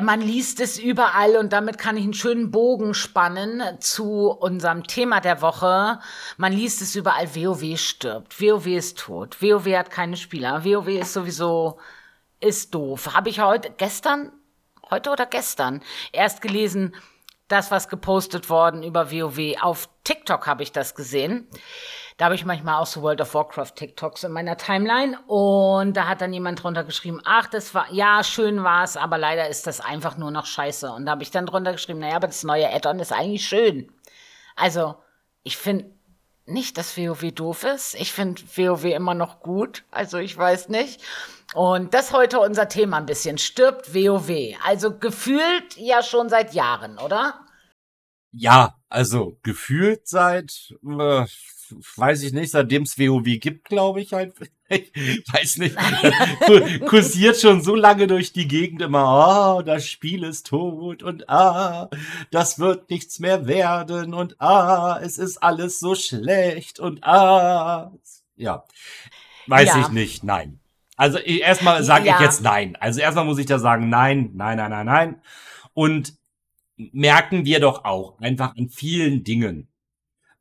[0.00, 5.20] man liest es überall und damit kann ich einen schönen Bogen spannen zu unserem Thema
[5.20, 5.98] der Woche.
[6.38, 11.12] Man liest es überall, WoW stirbt, WoW ist tot, WoW hat keine Spieler, WoW ist
[11.12, 11.78] sowieso,
[12.40, 13.14] ist doof.
[13.14, 14.32] Habe ich heute, gestern,
[14.90, 16.94] heute oder gestern erst gelesen,
[17.48, 19.60] das, was gepostet worden über WoW.
[19.60, 21.48] Auf TikTok habe ich das gesehen.
[22.22, 26.06] Da habe ich manchmal auch so World of Warcraft TikToks in meiner Timeline und da
[26.06, 29.66] hat dann jemand drunter geschrieben, ach, das war, ja, schön war es, aber leider ist
[29.66, 30.88] das einfach nur noch scheiße.
[30.92, 33.92] Und da habe ich dann drunter geschrieben, naja, aber das neue Add-on ist eigentlich schön.
[34.54, 34.94] Also,
[35.42, 35.90] ich finde
[36.46, 37.96] nicht, dass WoW doof ist.
[37.96, 39.82] Ich finde WoW immer noch gut.
[39.90, 41.02] Also, ich weiß nicht.
[41.54, 43.36] Und das heute unser Thema ein bisschen.
[43.36, 44.30] Stirbt WoW.
[44.64, 47.40] Also gefühlt ja schon seit Jahren, oder?
[48.30, 51.26] Ja, also gefühlt seit äh,
[51.96, 54.34] weiß ich nicht, seitdem es WoW gibt, glaube ich halt.
[54.72, 55.76] Ich weiß nicht.
[56.86, 61.28] kursiert schon so lange durch die Gegend immer, ah, oh, das Spiel ist tot und
[61.28, 61.90] ah,
[62.30, 67.92] das wird nichts mehr werden und ah, es ist alles so schlecht und ah.
[68.34, 68.64] Ja.
[69.46, 69.80] Weiß ja.
[69.80, 70.58] ich nicht, nein.
[70.96, 72.14] Also erstmal sage ja.
[72.14, 72.76] ich jetzt nein.
[72.76, 75.22] Also erstmal muss ich da sagen, nein, nein, nein, nein, nein.
[75.74, 76.14] Und
[76.76, 79.68] merken wir doch auch einfach an vielen Dingen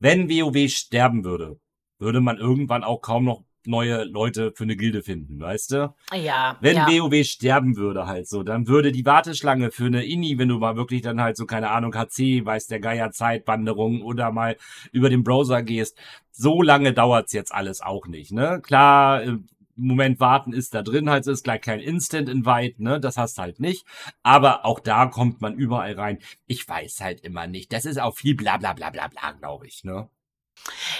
[0.02, 1.60] wenn WoW sterben würde,
[2.00, 5.96] würde man irgendwann auch kaum noch neue Leute für eine Gilde finden, weißt du?
[6.14, 6.58] Ja.
[6.62, 6.88] Wenn ja.
[6.88, 10.76] WoW sterben würde halt so, dann würde die Warteschlange für eine Inni, wenn du mal
[10.76, 14.58] wirklich dann halt so, keine Ahnung, HC, weiß der Geier Zeitwanderung oder mal
[14.92, 15.96] über den Browser gehst,
[16.32, 18.60] so lange dauert's jetzt alles auch nicht, ne?
[18.64, 19.38] Klar, äh,
[19.76, 23.60] Moment warten ist da drin halt, ist gleich kein Instant Invite, ne, das hast halt
[23.60, 23.86] nicht.
[24.24, 26.20] Aber auch da kommt man überall rein.
[26.48, 27.72] Ich weiß halt immer nicht.
[27.74, 30.10] Das ist auch viel bla bla bla bla bla, glaube ich, ne.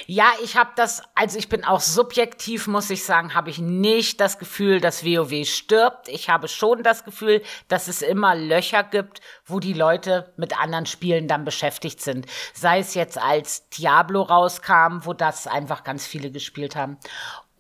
[0.08, 4.20] Ja, ich habe das, also ich bin auch subjektiv, muss ich sagen, habe ich nicht
[4.20, 6.08] das Gefühl, dass WoW stirbt.
[6.08, 10.86] Ich habe schon das Gefühl, dass es immer Löcher gibt, wo die Leute mit anderen
[10.86, 12.26] Spielen dann beschäftigt sind.
[12.54, 16.98] Sei es jetzt als Diablo rauskam, wo das einfach ganz viele gespielt haben.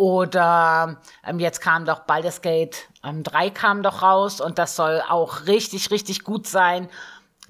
[0.01, 4.99] Oder ähm, jetzt kam doch Baldur's Gate ähm, 3 kam doch raus und das soll
[5.07, 6.89] auch richtig, richtig gut sein.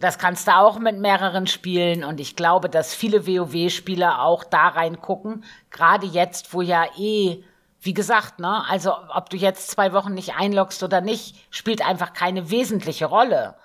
[0.01, 4.67] Das kannst du auch mit mehreren spielen und ich glaube, dass viele WoW-Spieler auch da
[4.67, 5.45] reingucken.
[5.69, 7.41] Gerade jetzt, wo ja eh,
[7.79, 12.11] wie gesagt, ne, also ob du jetzt zwei Wochen nicht einloggst oder nicht, spielt einfach
[12.11, 13.55] keine wesentliche Rolle.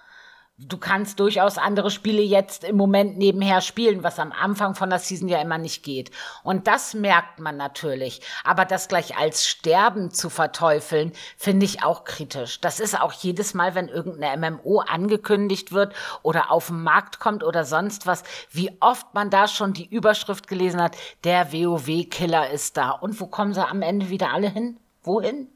[0.59, 4.99] Du kannst durchaus andere Spiele jetzt im Moment nebenher spielen, was am Anfang von der
[4.99, 6.11] Season ja immer nicht geht.
[6.42, 8.23] Und das merkt man natürlich.
[8.42, 12.61] Aber das gleich als Sterben zu verteufeln, finde ich auch kritisch.
[12.61, 17.45] Das ist auch jedes Mal, wenn irgendeine MMO angekündigt wird oder auf den Markt kommt
[17.45, 22.77] oder sonst was, wie oft man da schon die Überschrift gelesen hat, der WoW-Killer ist
[22.79, 22.90] da.
[22.90, 24.79] Und wo kommen sie am Ende wieder alle hin?
[25.03, 25.49] Wohin?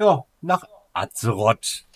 [0.00, 1.87] Ja, nach Azeroth.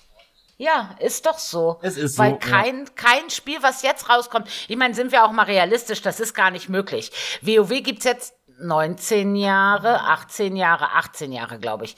[0.62, 1.80] Ja, ist doch so.
[1.82, 2.50] Es ist Weil so.
[2.50, 2.92] kein, ja.
[2.94, 6.52] kein Spiel, was jetzt rauskommt, ich meine, sind wir auch mal realistisch, das ist gar
[6.52, 7.10] nicht möglich.
[7.40, 11.96] WoW gibt's jetzt 19 Jahre, 18 Jahre, 18 Jahre, glaube ich.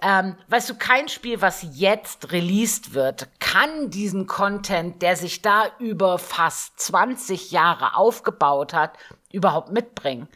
[0.00, 5.64] Ähm, weißt du, kein Spiel, was jetzt released wird, kann diesen Content, der sich da
[5.80, 8.92] über fast 20 Jahre aufgebaut hat,
[9.32, 10.28] überhaupt mitbringen.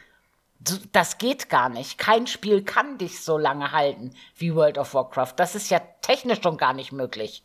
[0.91, 1.97] Das geht gar nicht.
[1.97, 5.35] Kein Spiel kann dich so lange halten wie World of Warcraft.
[5.37, 7.41] Das ist ja technisch schon gar nicht möglich.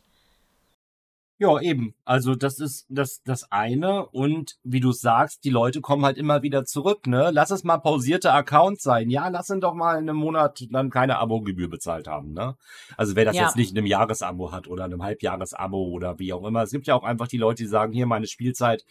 [1.39, 1.95] Ja, eben.
[2.03, 4.05] Also das ist das, das eine.
[4.07, 7.31] Und wie du sagst, die Leute kommen halt immer wieder zurück, ne?
[7.31, 9.09] Lass es mal pausierte Accounts sein.
[9.09, 12.57] Ja, lass ihn doch mal in einem Monat dann keine Abo-Gebühr bezahlt haben, ne?
[12.97, 13.43] Also wer das ja.
[13.43, 16.63] jetzt nicht in einem Jahresabo hat oder einem Halbjahresabo oder wie auch immer.
[16.63, 18.83] Es gibt ja auch einfach die Leute, die sagen, hier meine Spielzeit,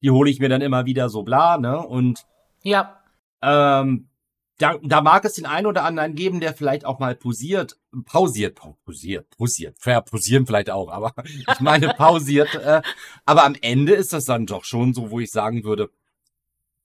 [0.00, 1.78] die hole ich mir dann immer wieder so bla, ne?
[1.78, 2.24] Und
[2.62, 3.02] ja.
[3.42, 4.08] Ähm,
[4.62, 8.54] da, da mag es den einen oder anderen geben, der vielleicht auch mal posiert, pausiert,
[8.54, 9.76] pausiert, pausiert,
[10.08, 12.54] pausieren vielleicht auch, aber ich meine pausiert.
[12.54, 12.80] Äh,
[13.24, 15.90] aber am Ende ist das dann doch schon so, wo ich sagen würde,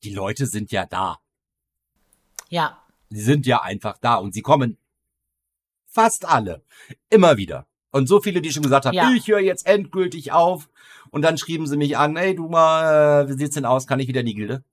[0.03, 1.19] die Leute sind ja da.
[2.49, 2.81] Ja.
[3.09, 4.77] Sie sind ja einfach da und sie kommen
[5.85, 6.63] fast alle
[7.09, 7.67] immer wieder.
[7.91, 9.11] Und so viele, die schon gesagt haben, ja.
[9.15, 10.69] ich höre jetzt endgültig auf.
[11.11, 13.87] Und dann schrieben sie mich an, hey du mal, äh, wie sieht's denn aus?
[13.87, 14.63] Kann ich wieder in die Gilde?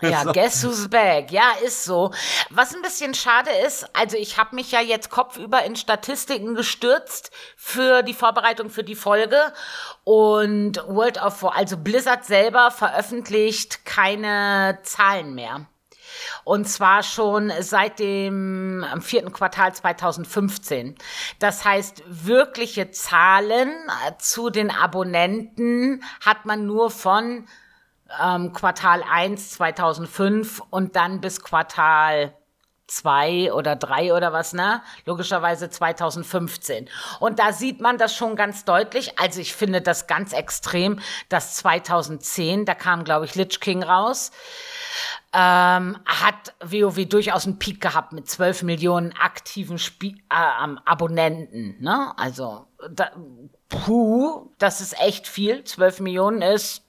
[0.00, 1.30] Ja, guess who's back.
[1.30, 2.10] Ja, ist so.
[2.50, 7.30] Was ein bisschen schade ist, also ich habe mich ja jetzt kopfüber in Statistiken gestürzt
[7.56, 9.52] für die Vorbereitung für die Folge
[10.04, 15.66] und World of War, also Blizzard selber veröffentlicht keine Zahlen mehr.
[16.44, 20.94] Und zwar schon seit dem vierten Quartal 2015.
[21.38, 23.72] Das heißt, wirkliche Zahlen
[24.18, 27.46] zu den Abonnenten hat man nur von
[28.22, 32.34] ähm, Quartal 1 2005 und dann bis Quartal
[32.86, 34.82] 2 oder 3 oder was, ne?
[35.06, 36.88] Logischerweise 2015.
[37.18, 39.18] Und da sieht man das schon ganz deutlich.
[39.18, 44.32] Also ich finde das ganz extrem, dass 2010, da kam, glaube ich, Lich King raus,
[45.32, 52.12] ähm, hat WoW durchaus einen Peak gehabt mit 12 Millionen aktiven Spie äh, Abonnenten, ne?
[52.16, 53.10] Also, da,
[53.68, 55.64] puh, das ist echt viel.
[55.64, 56.84] 12 Millionen ist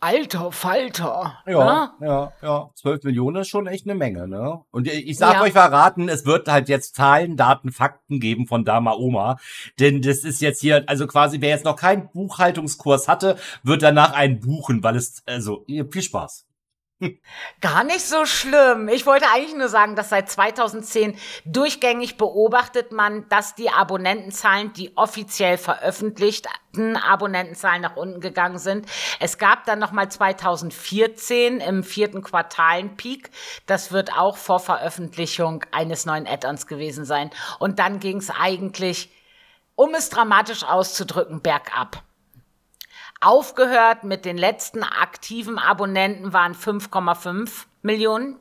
[0.00, 1.38] Alter Falter.
[1.46, 2.06] Ja, ne?
[2.06, 2.70] ja, ja.
[2.74, 4.60] 12 Millionen ist schon echt eine Menge, ne?
[4.70, 5.42] Und ich sag ja.
[5.42, 9.36] euch verraten, es wird halt jetzt Zahlen, Daten, Fakten geben von Dama Oma.
[9.78, 14.12] Denn das ist jetzt hier, also quasi, wer jetzt noch keinen Buchhaltungskurs hatte, wird danach
[14.12, 16.46] einen buchen, weil es, also, viel Spaß.
[17.62, 18.88] Gar nicht so schlimm.
[18.88, 24.96] Ich wollte eigentlich nur sagen, dass seit 2010 durchgängig beobachtet man, dass die Abonnentenzahlen, die
[24.96, 28.86] offiziell veröffentlichten Abonnentenzahlen nach unten gegangen sind.
[29.18, 33.30] Es gab dann nochmal 2014 im vierten Quartal einen Peak.
[33.66, 37.30] Das wird auch vor Veröffentlichung eines neuen Add-ons gewesen sein.
[37.58, 39.10] Und dann ging es eigentlich,
[39.74, 42.02] um es dramatisch auszudrücken, bergab.
[43.20, 48.38] Aufgehört mit den letzten aktiven Abonnenten waren 5,5 Millionen,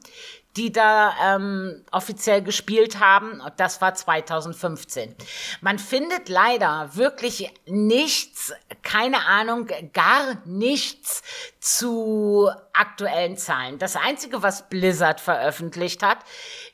[0.55, 3.41] die da ähm, offiziell gespielt haben.
[3.57, 5.15] Das war 2015.
[5.59, 11.23] Man findet leider wirklich nichts, keine Ahnung, gar nichts
[11.59, 13.79] zu aktuellen Zahlen.
[13.79, 16.19] Das Einzige, was Blizzard veröffentlicht hat,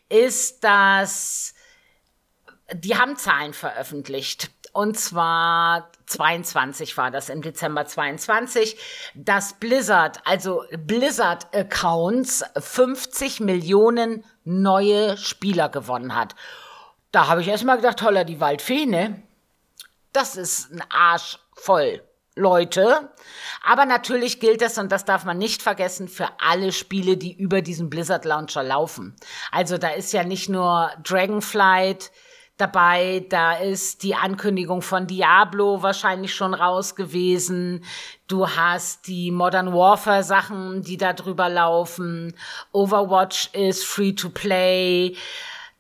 [0.10, 1.56] ist, dass
[2.74, 4.50] die haben Zahlen veröffentlicht.
[4.76, 8.78] Und zwar 22 war das im Dezember 22,
[9.16, 16.36] dass Blizzard, also Blizzard Accounts 50 Millionen neue Spieler gewonnen hat.
[17.14, 19.24] Da habe ich erstmal gedacht, holla die Waldfee, ne?
[20.12, 22.04] Das ist ein Arsch voll
[22.36, 23.14] Leute.
[23.64, 27.62] Aber natürlich gilt das, und das darf man nicht vergessen, für alle Spiele, die über
[27.62, 29.16] diesen Blizzard Launcher laufen.
[29.54, 32.12] Also da ist ja nicht nur Dragonflight,
[32.58, 33.26] dabei.
[33.30, 37.84] Da ist die Ankündigung von Diablo wahrscheinlich schon raus gewesen.
[38.28, 42.36] Du hast die Modern Warfare Sachen, die da drüber laufen.
[42.72, 45.16] Overwatch ist free to play.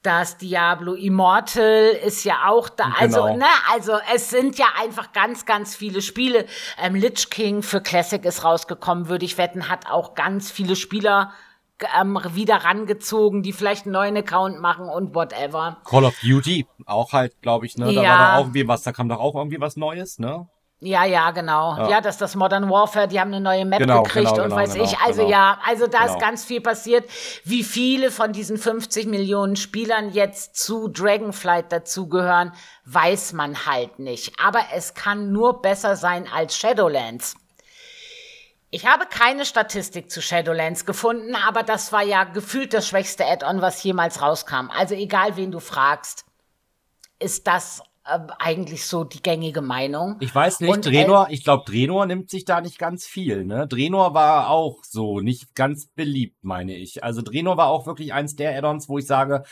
[0.03, 2.93] Das Diablo Immortal ist ja auch da.
[2.99, 3.37] Also, genau.
[3.37, 6.45] Ne, also es sind ja einfach ganz, ganz viele Spiele.
[6.79, 11.33] Ähm, Lich King für Classic ist rausgekommen, würde ich wetten, hat auch ganz viele Spieler
[11.99, 15.77] ähm, wieder rangezogen, die vielleicht einen neuen Account machen und whatever.
[15.85, 17.85] Call of Duty, auch halt, glaube ich, ne?
[17.85, 18.03] Da ja.
[18.03, 20.47] war doch auch irgendwie was, da kam doch auch irgendwie was Neues, ne?
[20.81, 21.77] Ja, ja, genau.
[21.77, 21.89] Ja.
[21.89, 24.61] ja, dass das Modern Warfare, die haben eine neue Map genau, gekriegt genau, und genau,
[24.61, 24.99] weiß genau, ich.
[24.99, 25.31] Also genau.
[25.31, 26.19] ja, also da ist genau.
[26.19, 27.09] ganz viel passiert.
[27.43, 32.51] Wie viele von diesen 50 Millionen Spielern jetzt zu Dragonflight dazugehören,
[32.85, 34.33] weiß man halt nicht.
[34.39, 37.35] Aber es kann nur besser sein als Shadowlands.
[38.75, 43.61] Ich habe keine Statistik zu Shadowlands gefunden, aber das war ja gefühlt das schwächste Add-on,
[43.61, 44.69] was jemals rauskam.
[44.69, 46.25] Also egal, wen du fragst,
[47.17, 50.17] ist das äh, eigentlich so die gängige Meinung.
[50.19, 53.65] Ich weiß nicht, und, Drenor, ich glaube, Drenor nimmt sich da nicht ganz viel, ne?
[53.65, 57.01] Drenor war auch so nicht ganz beliebt, meine ich.
[57.01, 59.43] Also Drenor war auch wirklich eins der Add-ons, wo ich sage,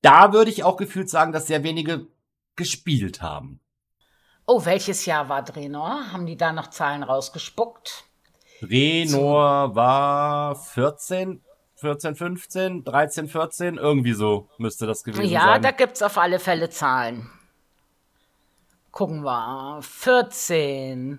[0.00, 2.06] da würde ich auch gefühlt sagen, dass sehr wenige
[2.56, 3.60] gespielt haben.
[4.46, 6.10] Oh, welches Jahr war Drenor?
[6.10, 8.06] Haben die da noch Zahlen rausgespuckt?
[8.62, 11.42] Drenor war 14,
[11.76, 15.48] 14, 15, 13, 14, irgendwie so müsste das gewesen ja, sein.
[15.48, 17.30] Ja, da gibt's auf alle Fälle Zahlen
[18.92, 21.18] gucken wir, 14.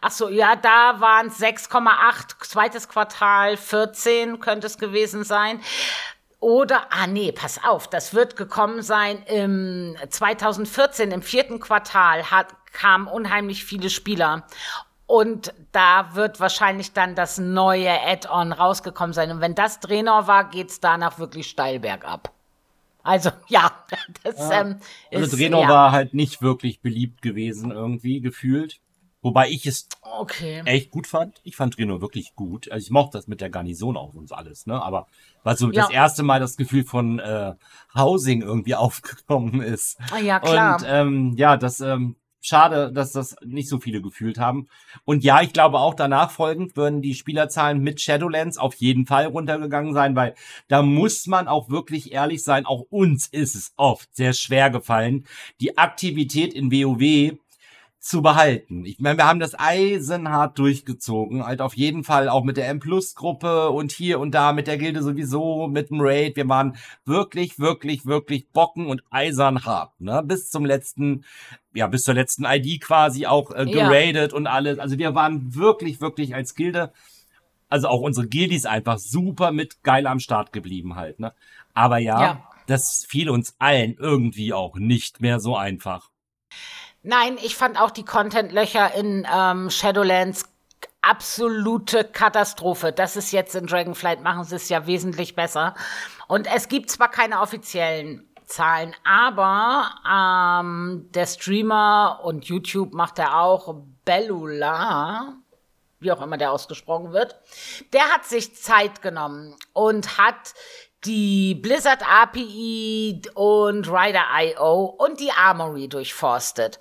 [0.00, 5.60] Ach so, ja, da waren es 6,8, zweites Quartal 14 könnte es gewesen sein.
[6.40, 12.48] Oder, ah nee, pass auf, das wird gekommen sein im 2014, im vierten Quartal hat,
[12.72, 14.44] kamen unheimlich viele Spieler.
[15.12, 19.30] Und da wird wahrscheinlich dann das neue Add-on rausgekommen sein.
[19.30, 22.32] Und wenn das Trainer war, geht's danach wirklich steil bergab.
[23.02, 23.70] Also ja,
[24.22, 24.62] das ja.
[24.62, 24.76] Ähm,
[25.12, 25.68] also ist, Drenor ja.
[25.68, 28.80] war halt nicht wirklich beliebt gewesen irgendwie gefühlt.
[29.20, 30.62] Wobei ich es okay.
[30.64, 31.42] echt gut fand.
[31.44, 32.72] Ich fand Reno wirklich gut.
[32.72, 34.80] Also ich mochte das mit der Garnison auch und alles, ne?
[34.82, 35.08] Aber
[35.42, 35.82] weil so ja.
[35.82, 37.52] das erste Mal das Gefühl von äh,
[37.94, 39.98] Housing irgendwie aufgekommen ist.
[40.10, 40.78] Ah, ja, klar.
[40.78, 44.68] Und ähm, ja, das ähm, schade, dass das nicht so viele gefühlt haben.
[45.04, 49.26] Und ja, ich glaube auch danach folgend würden die Spielerzahlen mit Shadowlands auf jeden Fall
[49.26, 50.34] runtergegangen sein, weil
[50.68, 55.24] da muss man auch wirklich ehrlich sein, auch uns ist es oft sehr schwer gefallen,
[55.60, 57.38] die Aktivität in WoW
[58.02, 58.84] zu behalten.
[58.84, 63.70] Ich meine, wir haben das eisenhart durchgezogen, halt auf jeden Fall auch mit der M-Plus-Gruppe
[63.70, 66.34] und hier und da mit der Gilde sowieso, mit dem Raid.
[66.34, 70.20] Wir waren wirklich, wirklich, wirklich bocken und eisern hart, ne?
[70.24, 71.24] Bis zum letzten,
[71.74, 74.36] ja, bis zur letzten ID quasi auch äh, geradet ja.
[74.36, 74.80] und alles.
[74.80, 76.92] Also wir waren wirklich, wirklich als Gilde,
[77.68, 81.34] also auch unsere Gildis einfach super mit geil am Start geblieben halt, ne?
[81.72, 82.20] Aber ja.
[82.20, 82.50] ja.
[82.66, 86.10] das fiel uns allen irgendwie auch nicht mehr so einfach.
[87.02, 90.44] Nein, ich fand auch die Content-Löcher in ähm, Shadowlands
[91.00, 92.92] absolute Katastrophe.
[92.92, 95.74] Das ist jetzt in Dragonflight, machen sie es ja wesentlich besser.
[96.28, 103.40] Und es gibt zwar keine offiziellen Zahlen, aber ähm, der Streamer und YouTube macht er
[103.40, 105.34] auch, Bellula,
[106.02, 107.36] wie auch immer der ausgesprochen wird,
[107.92, 110.54] der hat sich Zeit genommen und hat
[111.04, 116.78] die Blizzard API und Rider.io und die Armory durchforstet.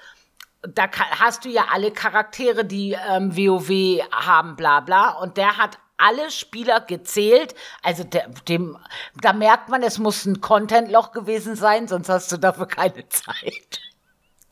[0.61, 5.17] Da hast du ja alle Charaktere, die ähm, WoW haben, bla bla.
[5.17, 7.55] Und der hat alle Spieler gezählt.
[7.81, 8.77] Also der, dem,
[9.21, 13.81] da merkt man, es muss ein Content-Loch gewesen sein, sonst hast du dafür keine Zeit.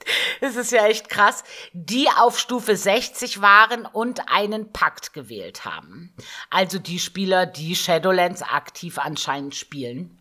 [0.42, 1.44] Es ist ja echt krass,
[1.74, 6.14] die auf Stufe 60 waren und einen Pakt gewählt haben.
[6.50, 10.18] Also die Spieler, die Shadowlands aktiv anscheinend spielen.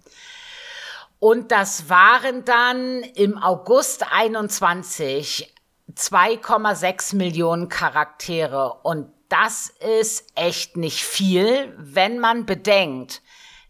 [1.21, 5.55] Und das waren dann im August 21
[5.95, 8.75] 2,6 Millionen Charaktere.
[8.83, 13.23] Und das ist echt nicht viel, wenn man bedenkt,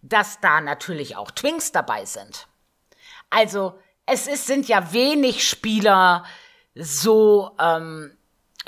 [0.03, 2.49] dass da natürlich auch Twinks dabei sind.
[3.31, 3.79] Also
[4.11, 6.25] es ist, sind ja wenig Spieler
[6.75, 8.13] so ähm,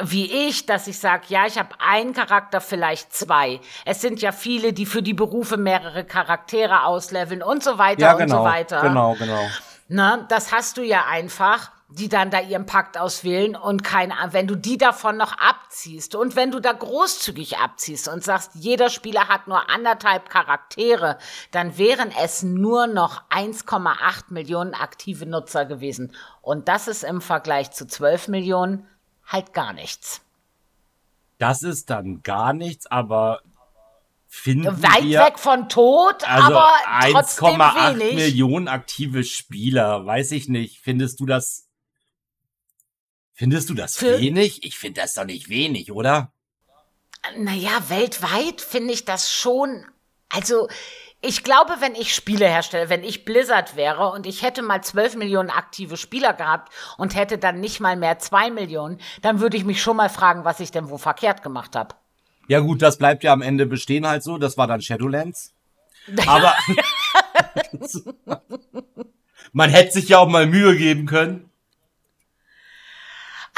[0.03, 3.61] wie ich, dass ich sage, ja, ich habe einen Charakter, vielleicht zwei.
[3.85, 8.13] Es sind ja viele, die für die Berufe mehrere Charaktere ausleveln und so weiter ja,
[8.15, 8.81] genau, und so weiter.
[8.81, 9.41] Genau, genau.
[9.89, 14.47] Na, das hast du ja einfach die dann da ihren Pakt auswählen und keine, wenn
[14.47, 19.29] du die davon noch abziehst und wenn du da großzügig abziehst und sagst, jeder Spieler
[19.29, 21.19] hat nur anderthalb Charaktere,
[21.51, 26.15] dann wären es nur noch 1,8 Millionen aktive Nutzer gewesen.
[26.43, 28.87] Und das ist im Vergleich zu 12 Millionen
[29.27, 30.21] halt gar nichts.
[31.39, 33.41] Das ist dann gar nichts, aber
[34.29, 36.73] finden Weit wir, weg von tot, also aber
[37.11, 40.81] trotzdem 1,8 Millionen aktive Spieler, weiß ich nicht.
[40.81, 41.70] Findest du das
[43.41, 44.65] Findest du das Für wenig?
[44.65, 46.31] Ich finde das doch nicht wenig, oder?
[47.39, 49.87] Naja, weltweit finde ich das schon.
[50.29, 50.69] Also,
[51.23, 55.17] ich glaube, wenn ich Spiele herstelle, wenn ich Blizzard wäre und ich hätte mal 12
[55.17, 59.65] Millionen aktive Spieler gehabt und hätte dann nicht mal mehr 2 Millionen, dann würde ich
[59.65, 61.95] mich schon mal fragen, was ich denn wo verkehrt gemacht habe.
[62.47, 64.37] Ja gut, das bleibt ja am Ende bestehen halt so.
[64.37, 65.55] Das war dann Shadowlands.
[66.27, 66.55] Aber
[69.55, 71.50] man hätte sich ja auch mal Mühe geben können.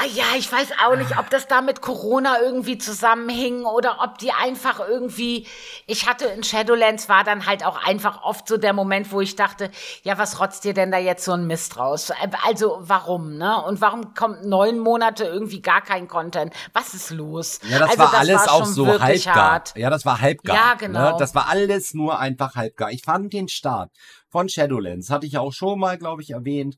[0.03, 4.17] Ah ja, ich weiß auch nicht, ob das da mit Corona irgendwie zusammenhing oder ob
[4.17, 5.47] die einfach irgendwie.
[5.87, 9.37] Ich hatte in Shadowlands war dann halt auch einfach oft so der Moment, wo ich
[9.37, 9.71] dachte,
[10.03, 12.11] ja, was rotzt dir denn da jetzt so ein Mist raus?
[12.45, 13.63] Also warum, ne?
[13.63, 16.53] Und warum kommt neun Monate irgendwie gar kein Content?
[16.73, 17.59] Was ist los?
[17.69, 19.35] Ja, das also, war das alles war auch so halbgar.
[19.35, 19.73] Hart.
[19.77, 20.55] Ja, das war halbgar.
[20.55, 21.11] Ja, genau.
[21.11, 21.15] Ne?
[21.17, 22.91] Das war alles nur einfach halbgar.
[22.91, 23.89] Ich fand den Start
[24.29, 26.77] von Shadowlands, hatte ich auch schon mal, glaube ich, erwähnt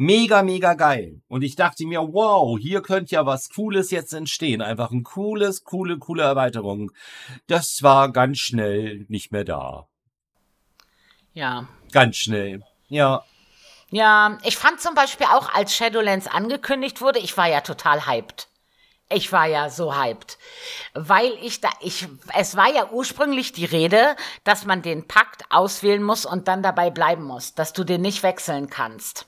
[0.00, 1.20] mega, mega geil.
[1.28, 4.62] Und ich dachte mir, wow, hier könnte ja was Cooles jetzt entstehen.
[4.62, 6.90] Einfach ein cooles, coole, coole Erweiterung.
[7.46, 9.86] Das war ganz schnell nicht mehr da.
[11.34, 11.68] Ja.
[11.92, 12.62] Ganz schnell.
[12.88, 13.24] Ja.
[13.90, 18.48] Ja, ich fand zum Beispiel auch, als Shadowlands angekündigt wurde, ich war ja total hyped.
[19.12, 20.38] Ich war ja so hyped,
[20.94, 22.06] weil ich da, ich,
[22.38, 26.90] es war ja ursprünglich die Rede, dass man den Pakt auswählen muss und dann dabei
[26.90, 29.26] bleiben muss, dass du den nicht wechseln kannst.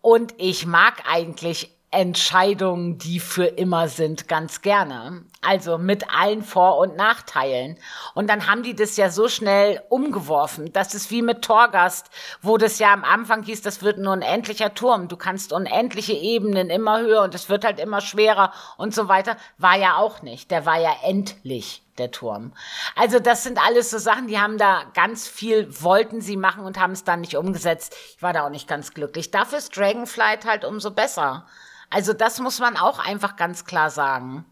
[0.00, 5.22] Und ich mag eigentlich Entscheidungen, die für immer sind, ganz gerne.
[5.40, 7.78] Also mit allen Vor- und Nachteilen.
[8.14, 10.74] Und dann haben die das ja so schnell umgeworfen.
[10.74, 12.10] Das ist wie mit Torgast,
[12.42, 15.08] wo das ja am Anfang hieß, das wird ein unendlicher Turm.
[15.08, 19.38] Du kannst unendliche Ebenen immer höher und es wird halt immer schwerer und so weiter.
[19.56, 20.50] War ja auch nicht.
[20.50, 22.52] Der war ja endlich der Turm.
[22.94, 26.78] Also das sind alles so Sachen, die haben da ganz viel, wollten sie machen und
[26.78, 27.96] haben es dann nicht umgesetzt.
[28.14, 29.30] Ich war da auch nicht ganz glücklich.
[29.30, 31.46] Dafür ist Dragonflight halt umso besser.
[31.90, 34.44] Also das muss man auch einfach ganz klar sagen.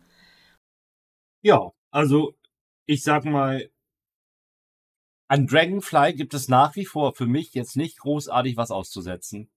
[1.42, 2.34] Ja, also
[2.86, 3.70] ich sag mal,
[5.28, 9.50] an Dragonfly gibt es nach wie vor für mich jetzt nicht großartig was auszusetzen.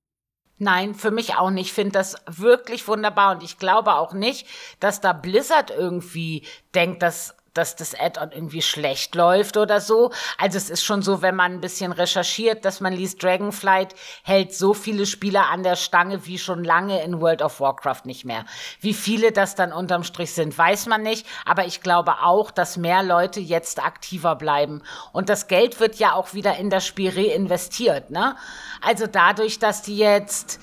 [0.59, 1.67] Nein, für mich auch nicht.
[1.67, 4.47] Ich finde das wirklich wunderbar und ich glaube auch nicht,
[4.79, 10.11] dass da Blizzard irgendwie denkt, dass dass das Add-on irgendwie schlecht läuft oder so.
[10.37, 14.53] Also es ist schon so, wenn man ein bisschen recherchiert, dass man liest, Dragonflight hält
[14.53, 18.45] so viele Spieler an der Stange wie schon lange in World of Warcraft nicht mehr.
[18.79, 21.25] Wie viele das dann unterm Strich sind, weiß man nicht.
[21.45, 24.81] Aber ich glaube auch, dass mehr Leute jetzt aktiver bleiben.
[25.11, 28.11] Und das Geld wird ja auch wieder in das Spiel reinvestiert.
[28.11, 28.35] Ne?
[28.81, 30.59] Also dadurch, dass die jetzt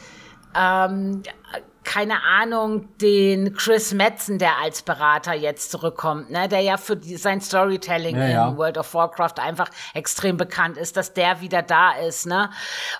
[0.56, 1.22] ähm,
[1.84, 7.16] keine Ahnung, den Chris Metzen, der als Berater jetzt zurückkommt, ne, der ja für die,
[7.16, 8.48] sein Storytelling ja, ja.
[8.48, 12.50] in World of Warcraft einfach extrem bekannt ist, dass der wieder da ist, ne?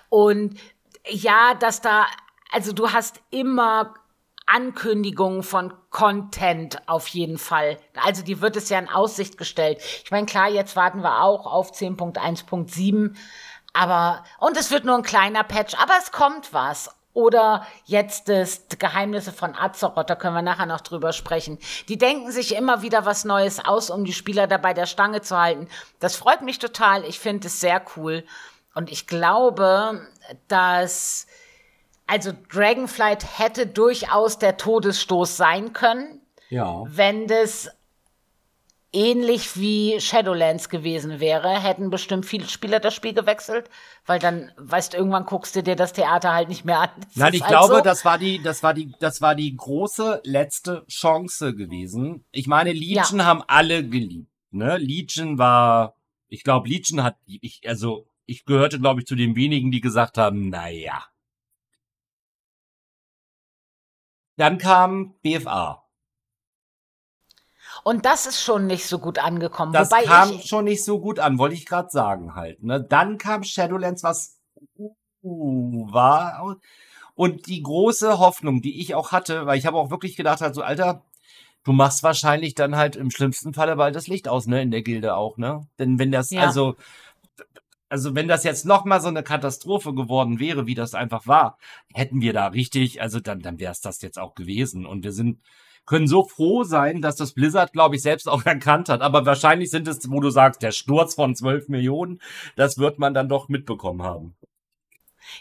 [0.09, 0.59] Und
[1.07, 2.05] ja, dass da,
[2.51, 3.93] also du hast immer
[4.45, 7.77] Ankündigungen von Content auf jeden Fall.
[7.95, 9.81] Also die wird es ja in Aussicht gestellt.
[10.03, 13.15] Ich meine, klar, jetzt warten wir auch auf 10.1.7,
[13.73, 16.94] aber und es wird nur ein kleiner Patch, aber es kommt was.
[17.15, 21.57] Oder jetzt das Geheimnisse von Azeroth, da können wir nachher noch drüber sprechen.
[21.87, 25.39] Die denken sich immer wieder was Neues aus, um die Spieler dabei der Stange zu
[25.39, 25.69] halten.
[26.01, 27.05] Das freut mich total.
[27.05, 28.25] Ich finde es sehr cool.
[28.73, 30.05] Und ich glaube,
[30.49, 31.25] dass,
[32.05, 36.19] also Dragonflight hätte durchaus der Todesstoß sein können.
[36.49, 36.83] Ja.
[36.85, 37.69] Wenn das
[38.95, 43.69] ähnlich wie Shadowlands gewesen wäre, hätten bestimmt viele Spieler das Spiel gewechselt,
[44.05, 46.89] weil dann, weißt irgendwann guckst du dir das Theater halt nicht mehr an.
[46.97, 47.81] Das Nein, ich halt glaube, so.
[47.81, 52.25] das war die, das war die, das war die große letzte Chance gewesen.
[52.31, 53.25] Ich meine, Legion ja.
[53.25, 54.77] haben alle geliebt, ne?
[54.77, 55.95] Legion war,
[56.29, 60.17] ich glaube, Legion hat, ich, also, ich gehörte, glaube ich, zu den wenigen, die gesagt
[60.17, 61.03] haben, naja.
[64.37, 65.84] Dann kam BFA.
[67.83, 69.73] Und das ist schon nicht so gut angekommen.
[69.73, 72.63] Das Wobei kam ich, schon nicht so gut an, wollte ich gerade sagen halt.
[72.63, 72.81] Ne?
[72.81, 74.39] Dann kam Shadowlands, was
[75.23, 76.57] uh, war.
[77.15, 80.53] Und die große Hoffnung, die ich auch hatte, weil ich habe auch wirklich gedacht, halt
[80.53, 81.03] so, Alter,
[81.63, 84.81] du machst wahrscheinlich dann halt im schlimmsten Falle bald das Licht aus, ne, in der
[84.81, 85.67] Gilde auch, ne?
[85.79, 86.41] Denn wenn das, ja.
[86.41, 86.75] also,
[87.89, 91.57] also wenn das jetzt noch mal so eine Katastrophe geworden wäre, wie das einfach war,
[91.93, 94.85] hätten wir da richtig, also dann, dann wäre es das jetzt auch gewesen.
[94.85, 95.39] Und wir sind,
[95.85, 99.01] können so froh sein, dass das Blizzard, glaube ich, selbst auch erkannt hat.
[99.01, 102.21] Aber wahrscheinlich sind es, wo du sagst, der Sturz von 12 Millionen,
[102.55, 104.35] das wird man dann doch mitbekommen haben.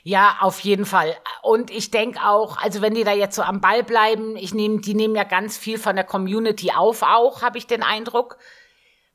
[0.02, 1.14] Ja, auf jeden Fall.
[1.42, 4.80] Und ich denke auch, also wenn die da jetzt so am Ball bleiben, ich nehme,
[4.80, 8.38] die nehmen ja ganz viel von der Community auf, auch, habe ich den Eindruck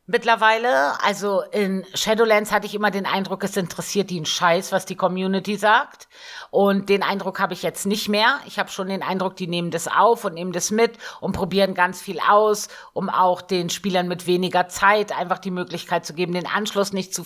[0.09, 0.99] mittlerweile.
[1.03, 5.55] Also in Shadowlands hatte ich immer den Eindruck, es interessiert einen Scheiß, was die Community
[5.55, 6.07] sagt.
[6.49, 8.39] Und den Eindruck habe ich jetzt nicht mehr.
[8.45, 11.75] Ich habe schon den Eindruck, die nehmen das auf und nehmen das mit und probieren
[11.75, 16.33] ganz viel aus, um auch den Spielern mit weniger Zeit einfach die Möglichkeit zu geben,
[16.33, 17.23] den Anschluss nicht zu,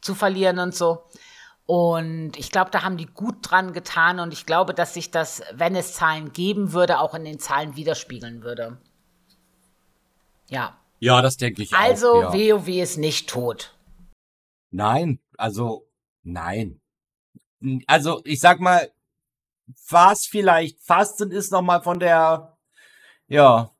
[0.00, 1.04] zu verlieren und so.
[1.66, 5.42] Und ich glaube, da haben die gut dran getan und ich glaube, dass sich das,
[5.52, 8.78] wenn es Zahlen geben würde, auch in den Zahlen widerspiegeln würde.
[10.48, 10.79] Ja.
[11.00, 12.24] Ja, das denke ich also, auch.
[12.26, 12.56] Also ja.
[12.56, 13.74] WoW ist nicht tot.
[14.70, 15.88] Nein, also
[16.22, 16.80] nein.
[17.86, 18.90] Also ich sag mal,
[19.88, 22.56] was vielleicht fast und ist nochmal von der,
[23.28, 23.70] ja,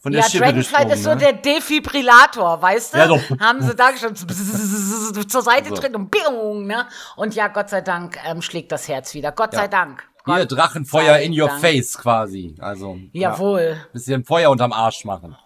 [0.00, 1.16] von der ja, Schippe Dragonflight ist so ne?
[1.16, 2.98] der Defibrillator, weißt du?
[2.98, 3.22] Ja, doch.
[3.40, 5.74] Haben sie da schon zur Seite so.
[5.74, 6.86] treten und biung, ne?
[7.16, 9.32] Und ja, Gott sei Dank ähm, schlägt das Herz wieder.
[9.32, 9.60] Gott ja.
[9.60, 10.06] sei Dank.
[10.24, 11.60] Gott Hier, Drachenfeuer in your Dank.
[11.60, 12.54] face quasi.
[12.58, 12.98] Also.
[13.12, 13.78] Jawohl.
[13.78, 15.36] Ja, bisschen Feuer unterm Arsch machen.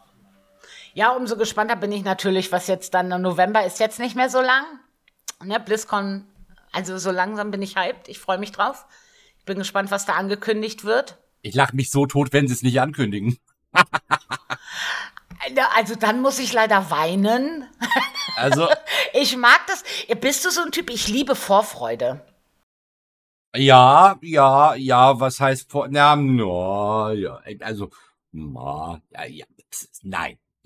[0.98, 4.28] Ja, umso gespannter bin ich natürlich, was jetzt dann im November ist jetzt nicht mehr
[4.28, 4.64] so lang.
[5.40, 6.26] Ne, BlizzCon,
[6.72, 8.08] also so langsam bin ich hyped.
[8.08, 8.84] Ich freue mich drauf.
[9.38, 11.16] Ich bin gespannt, was da angekündigt wird.
[11.42, 13.38] Ich lache mich so tot, wenn sie es nicht ankündigen.
[15.76, 17.64] Also dann muss ich leider weinen.
[18.36, 18.68] Also
[19.14, 19.84] ich mag das.
[20.20, 20.90] Bist du so ein Typ?
[20.90, 22.26] Ich liebe Vorfreude.
[23.54, 25.20] Ja, ja, ja.
[25.20, 25.86] Was heißt vor?
[25.88, 27.40] Na, no, ja.
[27.60, 27.90] Also,
[28.32, 29.46] na, ja, ja.
[30.02, 30.38] Nein.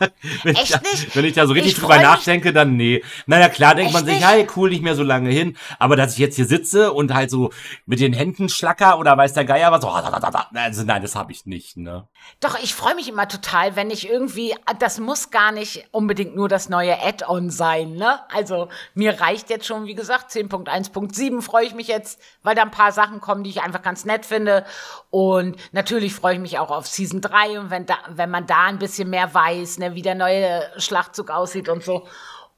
[0.42, 1.16] wenn Echt ich, nicht?
[1.16, 3.02] Wenn ich da so richtig drüber nachdenke, dann nee.
[3.26, 4.26] Naja, klar denkt Echt man sich, nicht?
[4.26, 5.56] hey, cool, nicht mehr so lange hin.
[5.78, 7.50] Aber dass ich jetzt hier sitze und halt so
[7.86, 11.46] mit den Händen schlacker oder weiß der Geier was, so, also nein, das habe ich
[11.46, 12.08] nicht, ne?
[12.40, 16.48] Doch, ich freue mich immer total, wenn ich irgendwie, das muss gar nicht unbedingt nur
[16.48, 18.20] das neue Add-on sein, ne?
[18.34, 22.70] Also mir reicht jetzt schon, wie gesagt, 10.1.7 freue ich mich jetzt, weil da ein
[22.70, 24.64] paar Sachen kommen, die ich einfach ganz nett finde.
[25.10, 28.64] Und natürlich freue ich mich auch auf Season 3 und wenn da, wenn man da
[28.66, 32.06] ein bisschen mehr weiß, ne, wie der neue Schlachtzug aussieht und so.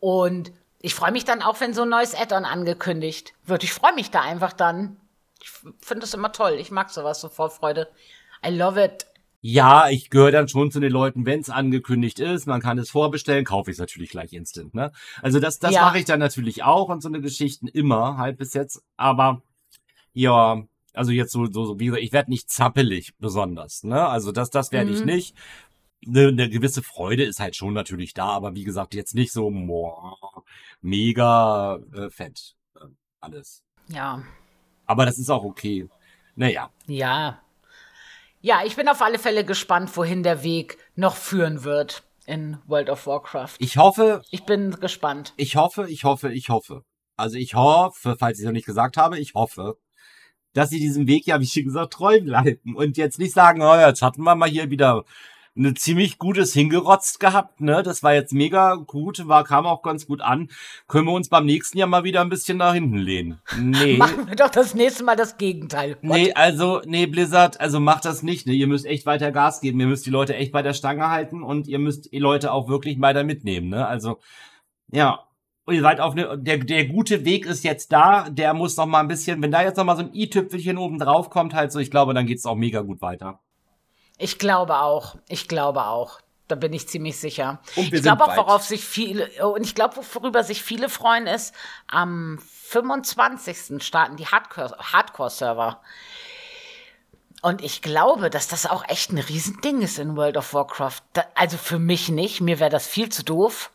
[0.00, 3.62] Und ich freue mich dann auch, wenn so ein neues Add-on angekündigt wird.
[3.64, 4.96] Ich freue mich da einfach dann.
[5.40, 6.56] Ich finde das immer toll.
[6.58, 7.88] Ich mag sowas, so Vorfreude.
[8.44, 9.06] I love it.
[9.44, 12.90] Ja, ich gehöre dann schon zu den Leuten, wenn es angekündigt ist, man kann es
[12.90, 14.92] vorbestellen, kaufe ich es natürlich gleich instant, ne?
[15.20, 15.82] Also das, das ja.
[15.82, 18.84] mache ich dann natürlich auch und so eine Geschichten immer, halt bis jetzt.
[18.96, 19.42] Aber
[20.12, 20.62] ja,
[20.94, 24.06] also jetzt so, so, so wie gesagt, ich werde nicht zappelig besonders, ne?
[24.06, 24.96] Also das, das werde mhm.
[24.96, 25.36] ich nicht
[26.06, 29.50] eine, eine gewisse Freude ist halt schon natürlich da, aber wie gesagt, jetzt nicht so
[29.50, 30.16] boah,
[30.80, 32.86] mega äh, fett äh,
[33.20, 33.62] alles.
[33.88, 34.22] Ja.
[34.86, 35.88] Aber das ist auch okay.
[36.34, 36.70] Naja.
[36.86, 37.40] Ja.
[38.40, 42.90] Ja, ich bin auf alle Fälle gespannt, wohin der Weg noch führen wird in World
[42.90, 43.54] of Warcraft.
[43.58, 44.22] Ich hoffe.
[44.30, 45.32] Ich bin gespannt.
[45.36, 46.84] Ich hoffe, ich hoffe, ich hoffe.
[47.16, 49.76] Also ich hoffe, falls ich es noch nicht gesagt habe, ich hoffe,
[50.54, 53.74] dass sie diesem Weg ja, wie ich gesagt, treu bleiben und jetzt nicht sagen, oh,
[53.74, 55.04] jetzt hatten wir mal hier wieder
[55.54, 57.82] eine ziemlich gutes hingerotzt gehabt, ne?
[57.82, 60.48] Das war jetzt mega gut, war, kam auch ganz gut an.
[60.88, 63.40] Können wir uns beim nächsten Jahr mal wieder ein bisschen nach hinten lehnen?
[63.58, 63.96] Nee.
[63.98, 65.94] Machen wir doch das nächste Mal das Gegenteil.
[65.94, 66.04] Gott.
[66.04, 68.54] Nee, also, nee, Blizzard, also macht das nicht, ne?
[68.54, 69.78] Ihr müsst echt weiter Gas geben.
[69.80, 72.68] Ihr müsst die Leute echt bei der Stange halten und ihr müsst die Leute auch
[72.68, 73.86] wirklich weiter mitnehmen, ne?
[73.86, 74.18] Also,
[74.90, 75.26] ja.
[75.64, 78.86] Und ihr seid auf ne, der, der gute Weg ist jetzt da, der muss noch
[78.86, 81.70] mal ein bisschen, wenn da jetzt noch mal so ein i-Tüpfelchen oben drauf kommt, halt
[81.70, 83.40] so, ich glaube, dann geht's auch mega gut weiter.
[84.22, 85.16] Ich glaube auch.
[85.28, 86.20] Ich glaube auch.
[86.46, 87.60] Da bin ich ziemlich sicher.
[87.74, 91.52] ich glaube auch, worauf sich viele, und ich glaube, worüber sich viele freuen, ist,
[91.88, 93.82] am 25.
[93.82, 95.80] starten die Hardcore-Server.
[97.42, 101.00] Und ich glaube, dass das auch echt ein Riesending ist in World of Warcraft.
[101.14, 103.72] Da, also für mich nicht, mir wäre das viel zu doof.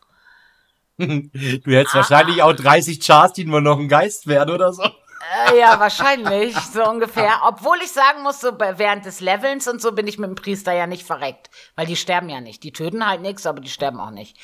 [0.96, 1.98] du hättest ah.
[1.98, 4.84] wahrscheinlich auch 30 Charts, die nur noch ein Geist werden oder so.
[5.20, 7.40] Äh, ja, wahrscheinlich, so ungefähr.
[7.44, 10.72] Obwohl ich sagen muss, so während des Levelns und so bin ich mit dem Priester
[10.72, 11.50] ja nicht verreckt.
[11.74, 12.62] Weil die sterben ja nicht.
[12.62, 14.36] Die töten halt nichts, aber die sterben auch nicht.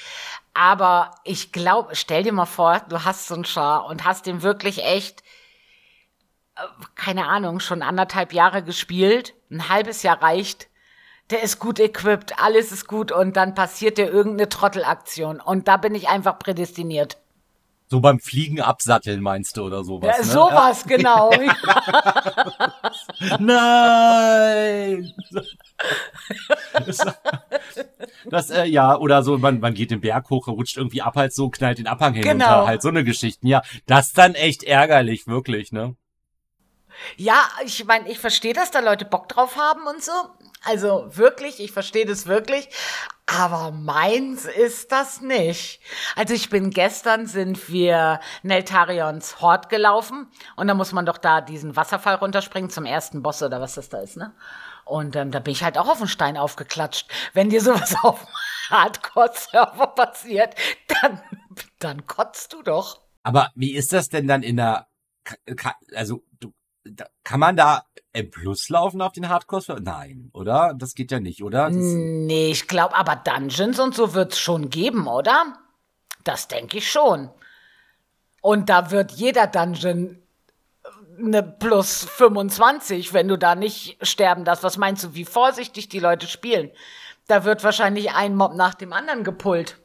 [0.53, 4.43] Aber ich glaube, stell dir mal vor, du hast so einen Char und hast den
[4.43, 5.23] wirklich echt,
[6.57, 6.63] äh,
[6.97, 9.35] keine Ahnung, schon anderthalb Jahre gespielt.
[9.51, 10.69] Ein halbes Jahr reicht.
[11.31, 15.41] Der ist gut equipped, alles ist gut und dann passiert dir irgendeine Trottelaktion.
[15.41, 17.17] Und da bin ich einfach prädestiniert.
[17.87, 20.17] So beim Fliegen absatteln meinst du oder sowas?
[20.17, 20.31] Ja, ne?
[20.31, 20.97] sowas, ja.
[20.97, 21.31] genau.
[23.39, 25.13] Nein!
[28.31, 31.35] das, äh, ja, oder so, man, man geht den Berg hoch, rutscht irgendwie ab, halt
[31.35, 32.67] so, knallt den Abhang hinunter, genau.
[32.67, 33.47] halt so eine Geschichten.
[33.47, 35.95] Ja, das dann echt ärgerlich, wirklich, ne?
[37.17, 40.13] Ja, ich meine, ich verstehe, dass da Leute Bock drauf haben und so.
[40.65, 42.69] Also wirklich, ich verstehe das wirklich.
[43.27, 45.81] Aber meins ist das nicht.
[46.15, 51.41] Also ich bin gestern sind wir Neltarions Hort gelaufen und da muss man doch da
[51.41, 54.35] diesen Wasserfall runterspringen zum ersten Boss oder was das da ist, ne?
[54.85, 57.11] Und ähm, da bin ich halt auch auf den Stein aufgeklatscht.
[57.33, 58.27] Wenn dir sowas auf
[58.69, 60.55] Hardcore-Server passiert,
[61.01, 61.23] dann,
[61.79, 63.01] dann kotzt du doch.
[63.23, 64.87] Aber wie ist das denn dann in der,
[65.95, 66.53] also du,
[67.23, 69.81] kann man da M Plus laufen auf den Hardcore?
[69.81, 70.75] Nein, oder?
[70.77, 71.71] Das geht ja nicht, oder?
[71.71, 75.59] Das nee, ich glaube, aber Dungeons und so wird's schon geben, oder?
[76.23, 77.31] Das denke ich schon.
[78.41, 80.23] Und da wird jeder Dungeon
[81.19, 84.65] eine plus 25, wenn du da nicht sterben darfst.
[84.65, 86.71] Was meinst du, wie vorsichtig die Leute spielen?
[87.27, 89.81] Da wird wahrscheinlich ein Mob nach dem anderen gepult.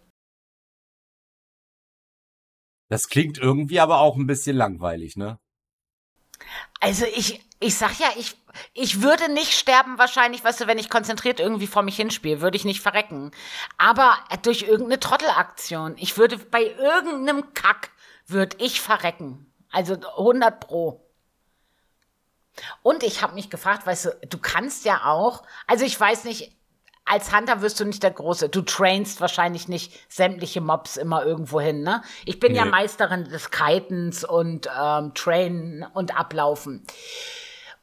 [2.89, 5.39] Das klingt irgendwie aber auch ein bisschen langweilig, ne?
[6.79, 8.35] Also ich, ich sag ja, ich,
[8.73, 12.57] ich würde nicht sterben wahrscheinlich, weißt du, wenn ich konzentriert irgendwie vor mich hinspiele, würde
[12.57, 13.31] ich nicht verrecken.
[13.77, 15.95] Aber durch irgendeine Trottelaktion.
[15.97, 17.91] Ich würde bei irgendeinem Kack,
[18.27, 19.51] würde ich verrecken.
[19.71, 21.05] Also 100 pro.
[22.81, 26.55] Und ich habe mich gefragt, weißt du, du kannst ja auch, also ich weiß nicht,
[27.09, 28.49] als Hunter wirst du nicht der Große.
[28.49, 32.03] Du trainst wahrscheinlich nicht sämtliche Mobs immer irgendwo hin, ne?
[32.23, 32.59] Ich bin nee.
[32.59, 36.83] ja Meisterin des Kitens und ähm, Trainen und Ablaufen.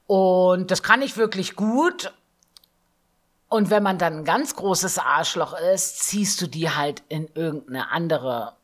[0.06, 2.12] Und das kann ich wirklich gut.
[3.48, 7.90] Und wenn man dann ein ganz großes Arschloch ist, ziehst du die halt in irgendeine
[7.90, 8.54] andere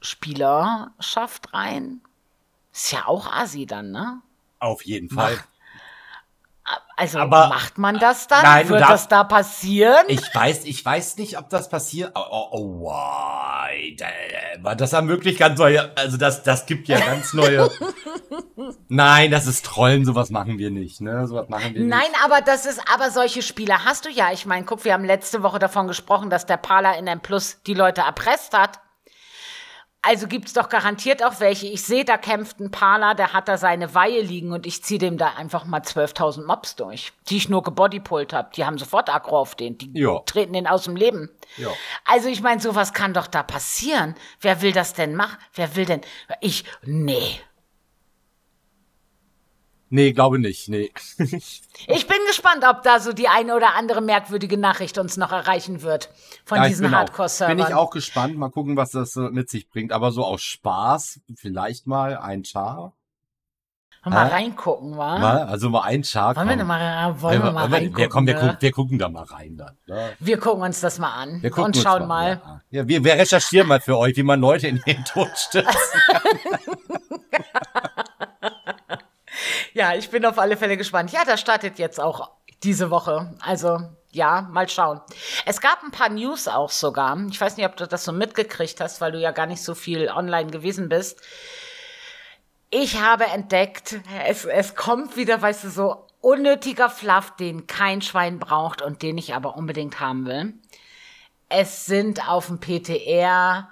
[0.00, 2.00] Spielerschaft rein.
[2.72, 4.22] Ist ja auch Asi dann, ne?
[4.60, 5.36] Auf jeden Fall.
[5.36, 5.51] Mach,
[6.96, 8.42] also aber, macht man das dann?
[8.42, 10.04] Nein, Wird das da passieren?
[10.08, 12.12] Ich weiß, ich weiß nicht, ob das passiert.
[12.14, 14.76] Oh, oh, oh wow.
[14.76, 17.70] Das haben wirklich ganz neue, also das, das gibt ja ganz neue.
[18.88, 21.26] Nein, das ist Trollen, sowas machen wir nicht, ne?
[21.26, 21.90] Sowas machen wir nicht.
[21.90, 24.32] Nein, aber das ist, aber solche Spiele hast du ja.
[24.32, 27.58] Ich meine, guck, wir haben letzte Woche davon gesprochen, dass der Parler in M Plus
[27.66, 28.80] die Leute erpresst hat.
[30.04, 31.68] Also gibt's doch garantiert auch welche.
[31.68, 34.98] Ich sehe, da kämpft ein Parler, der hat da seine Weihe liegen und ich ziehe
[34.98, 38.50] dem da einfach mal 12.000 Mobs durch, die ich nur gebodypult habe.
[38.56, 40.18] Die haben sofort Aggro auf den, die jo.
[40.26, 41.30] treten den aus dem Leben.
[41.56, 41.70] Jo.
[42.04, 44.16] Also ich meine, sowas kann doch da passieren.
[44.40, 45.38] Wer will das denn machen?
[45.54, 46.00] Wer will denn?
[46.40, 47.40] Ich, nee.
[49.94, 50.70] Nee, glaube nicht.
[50.70, 50.90] Nee.
[51.18, 55.82] ich bin gespannt, ob da so die eine oder andere merkwürdige Nachricht uns noch erreichen
[55.82, 56.08] wird
[56.46, 57.58] von ja, diesen Hardcore-Servern.
[57.58, 58.38] Bin ich auch gespannt.
[58.38, 59.92] Mal gucken, was das mit sich bringt.
[59.92, 62.94] Aber so aus Spaß, vielleicht mal ein Char.
[64.02, 64.32] Mal äh?
[64.32, 65.18] reingucken, wa?
[65.18, 66.36] Mal, also mal ein Char.
[66.36, 67.98] Wollen wir, noch mal, wollen wir, wir mal reingucken?
[67.98, 68.40] Wir, komm, wir, ne?
[68.40, 69.76] gucken, wir gucken da mal rein dann.
[69.86, 70.12] Ne?
[70.20, 72.36] Wir gucken uns das mal an wir und schauen mal.
[72.36, 72.62] mal.
[72.70, 75.76] Ja, wir, wir recherchieren mal für euch, wie man Leute in den Tod stürzt.
[79.74, 81.12] Ja, ich bin auf alle Fälle gespannt.
[81.12, 82.30] Ja, das startet jetzt auch
[82.62, 83.34] diese Woche.
[83.40, 85.00] Also ja, mal schauen.
[85.46, 87.18] Es gab ein paar News auch sogar.
[87.30, 89.74] Ich weiß nicht, ob du das so mitgekriegt hast, weil du ja gar nicht so
[89.74, 91.20] viel online gewesen bist.
[92.70, 98.38] Ich habe entdeckt, es, es kommt wieder, weißt du, so unnötiger Fluff, den kein Schwein
[98.38, 100.54] braucht und den ich aber unbedingt haben will.
[101.48, 103.68] Es sind auf dem PTR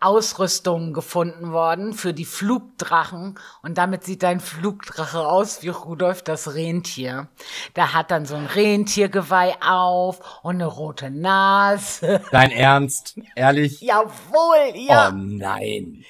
[0.00, 6.54] Ausrüstungen gefunden worden für die Flugdrachen und damit sieht dein Flugdrache aus wie Rudolf das
[6.54, 7.28] Rentier.
[7.76, 12.22] Der hat dann so ein Rentiergeweih auf und eine rote Nase.
[12.30, 13.18] Dein Ernst?
[13.34, 13.80] Ehrlich?
[13.80, 15.10] Jawohl, ja.
[15.10, 16.04] Oh nein.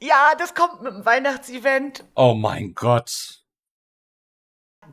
[0.00, 2.04] Ja, das kommt mit dem Weihnachtsevent.
[2.14, 3.42] Oh mein Gott.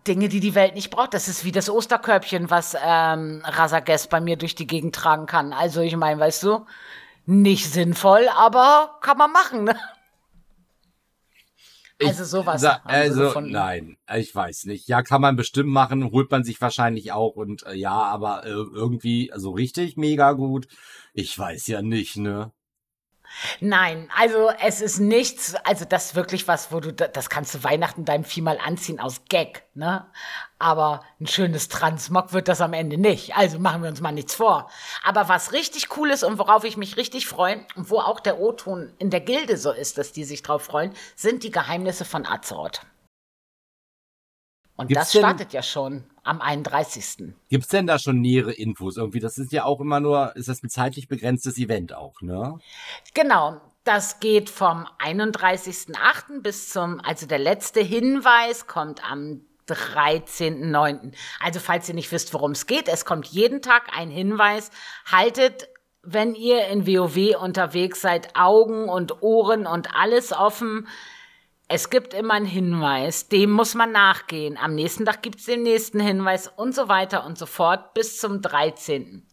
[0.08, 1.14] Dinge, die die Welt nicht braucht.
[1.14, 5.54] Das ist wie das Osterkörbchen, was ähm, Rasages bei mir durch die Gegend tragen kann.
[5.54, 6.66] Also ich meine, weißt du,
[7.26, 9.76] nicht sinnvoll, aber kann man machen, ne?
[12.04, 12.62] Also sowas.
[12.62, 14.88] Ich, also nein, ich weiß nicht.
[14.88, 18.50] Ja, kann man bestimmt machen, holt man sich wahrscheinlich auch und äh, ja, aber äh,
[18.50, 20.68] irgendwie so also richtig mega gut.
[21.14, 22.52] Ich weiß ja nicht, ne?
[23.60, 27.64] Nein, also es ist nichts, also das ist wirklich was, wo du, das kannst du
[27.64, 30.06] Weihnachten deinem Vieh mal anziehen aus Gag, ne?
[30.66, 33.38] Aber ein schönes Transmog wird das am Ende nicht.
[33.38, 34.68] Also machen wir uns mal nichts vor.
[35.04, 38.40] Aber was richtig cool ist und worauf ich mich richtig freue und wo auch der
[38.40, 42.26] O-Ton in der Gilde so ist, dass die sich drauf freuen, sind die Geheimnisse von
[42.26, 42.82] Azeroth.
[44.76, 47.36] Und Gibt's das startet ja schon am 31.
[47.48, 49.20] Gibt's denn da schon nähere Infos irgendwie?
[49.20, 52.58] Das ist ja auch immer nur, ist das ein zeitlich begrenztes Event auch, ne?
[53.14, 53.62] Genau.
[53.84, 56.42] Das geht vom 31.8.
[56.42, 61.14] bis zum, also der letzte Hinweis kommt am 13.9.
[61.40, 64.72] Also falls ihr nicht wisst, worum es geht, es kommt jeden Tag ein Hinweis.
[65.12, 65.70] Haltet,
[66.04, 70.88] wenn ihr in WoW unterwegs seid, Augen und Ohren und alles offen
[71.68, 74.58] es gibt immer einen Hinweis, dem muss man nachgehen.
[74.58, 78.20] Am nächsten Tag gibt es den nächsten Hinweis und so weiter und so fort bis
[78.20, 79.26] zum 13.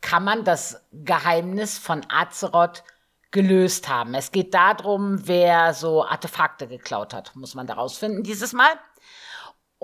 [0.00, 2.84] Kann man das Geheimnis von Azeroth
[3.32, 4.14] gelöst haben.
[4.14, 8.70] Es geht darum, wer so Artefakte geklaut hat, muss man daraus finden dieses Mal.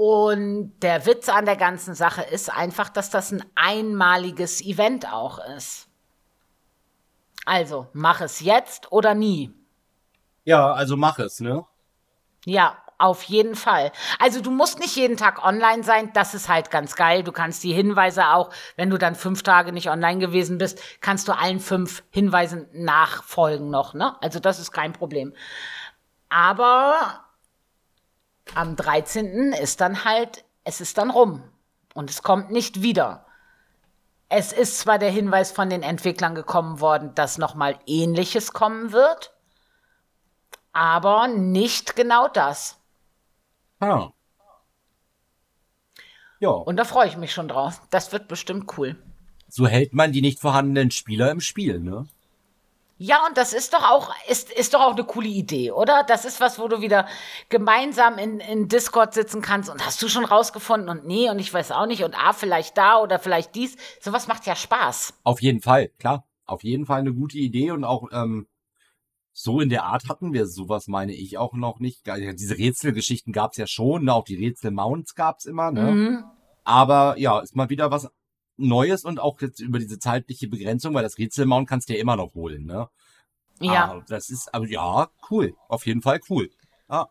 [0.02, 5.38] Und der Witz an der ganzen Sache ist einfach, dass das ein einmaliges Event auch
[5.58, 5.88] ist.
[7.44, 9.52] Also, mach es jetzt oder nie.
[10.44, 11.66] Ja, also mach es, ne?
[12.46, 13.92] Ja, auf jeden Fall.
[14.18, 17.22] Also du musst nicht jeden Tag online sein, das ist halt ganz geil.
[17.22, 21.28] Du kannst die Hinweise auch, wenn du dann fünf Tage nicht online gewesen bist, kannst
[21.28, 24.16] du allen fünf Hinweisen nachfolgen noch, ne?
[24.22, 25.34] Also das ist kein Problem.
[26.30, 27.26] Aber
[28.54, 29.52] am 13.
[29.52, 31.42] ist dann halt, es ist dann rum
[31.94, 33.26] und es kommt nicht wieder.
[34.28, 39.34] Es ist zwar der Hinweis von den Entwicklern gekommen worden, dass nochmal ähnliches kommen wird,
[40.72, 42.78] aber nicht genau das.
[43.80, 44.10] Ah.
[46.38, 46.50] Ja.
[46.50, 47.82] Und da freue ich mich schon drauf.
[47.90, 48.96] Das wird bestimmt cool.
[49.48, 52.06] So hält man die nicht vorhandenen Spieler im Spiel, ne?
[53.02, 56.04] Ja, und das ist doch auch, ist, ist doch auch eine coole Idee, oder?
[56.06, 57.08] Das ist was, wo du wieder
[57.48, 61.52] gemeinsam in, in Discord sitzen kannst und hast du schon rausgefunden und nee, und ich
[61.52, 63.78] weiß auch nicht und ah, vielleicht da oder vielleicht dies.
[64.02, 65.14] Sowas macht ja Spaß.
[65.24, 66.26] Auf jeden Fall, klar.
[66.44, 68.46] Auf jeden Fall eine gute Idee und auch ähm,
[69.32, 72.02] so in der Art hatten wir sowas, meine ich, auch noch nicht.
[72.06, 74.12] Diese Rätselgeschichten gab es ja schon, ne?
[74.12, 75.90] auch die Rätsel-Mounts gab es immer, ne?
[75.90, 76.24] Mhm.
[76.64, 78.10] Aber ja, ist mal wieder was
[78.68, 82.16] Neues und auch jetzt über diese zeitliche Begrenzung, weil das Rätselmount kannst du ja immer
[82.16, 82.88] noch holen, ne?
[83.60, 83.92] Ja.
[83.92, 85.54] Ah, das ist, aber ja, cool.
[85.68, 86.50] Auf jeden Fall cool.
[86.88, 87.08] Ah.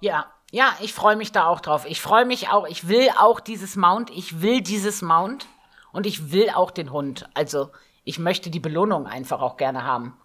[0.00, 1.84] Ja, ja, ich freue mich da auch drauf.
[1.86, 5.46] Ich freue mich auch, ich will auch dieses Mount, ich will dieses Mount
[5.92, 7.28] und ich will auch den Hund.
[7.34, 7.70] Also,
[8.04, 10.16] ich möchte die Belohnung einfach auch gerne haben.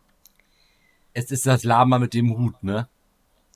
[1.13, 2.87] Es ist das Lama mit dem Hut, ne?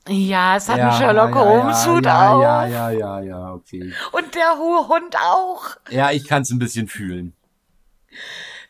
[0.08, 2.42] Ja, es hat ja, einen Sherlock ja, Holmes Hut ja, auch.
[2.42, 3.92] Ja, ja, ja, ja, okay.
[4.12, 5.76] Und der hohe Hund auch.
[5.90, 7.34] Ja, ich kann es ein bisschen fühlen.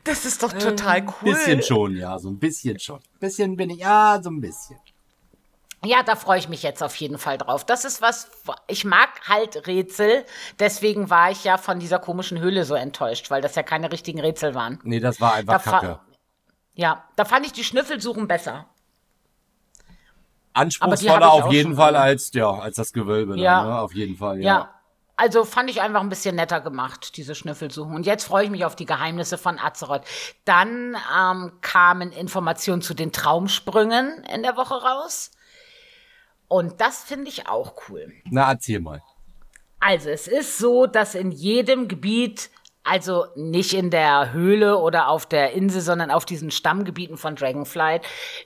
[0.04, 1.30] Das ist doch total cool.
[1.30, 2.96] Ein bisschen schon, ja, so ein bisschen schon.
[2.96, 4.78] Ein bisschen bin ich, ja, so ein bisschen.
[5.84, 7.64] Ja, da freue ich mich jetzt auf jeden Fall drauf.
[7.64, 8.28] Das ist was,
[8.66, 10.24] ich mag halt Rätsel.
[10.58, 14.20] Deswegen war ich ja von dieser komischen Höhle so enttäuscht, weil das ja keine richtigen
[14.20, 14.80] Rätsel waren.
[14.82, 16.00] Nee, das war einfach da Kacke.
[16.74, 18.66] Ja, da fand ich die Schnüffelsuchen besser
[20.52, 23.38] anspruchsvoller auf jeden Fall als, ja, als das Gewölbe.
[23.38, 23.60] Ja.
[23.60, 23.78] Dann, ne?
[23.80, 24.44] Auf jeden Fall, ja.
[24.44, 24.74] ja.
[25.16, 27.92] Also fand ich einfach ein bisschen netter gemacht, diese Schnüffelsuchen.
[27.92, 30.02] Und jetzt freue ich mich auf die Geheimnisse von Azeroth.
[30.44, 35.32] Dann ähm, kamen Informationen zu den Traumsprüngen in der Woche raus.
[36.46, 38.12] Und das finde ich auch cool.
[38.30, 39.02] Na, erzähl mal.
[39.80, 42.50] Also, es ist so, dass in jedem Gebiet
[42.88, 48.02] also nicht in der Höhle oder auf der Insel, sondern auf diesen Stammgebieten von Dragonflight,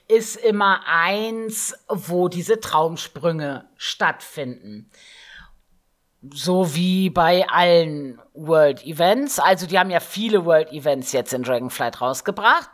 [0.08, 4.90] ist immer eins, wo diese Traumsprünge stattfinden.
[6.32, 9.38] So wie bei allen World Events.
[9.38, 12.70] Also die haben ja viele World Events jetzt in Dragonflight rausgebracht.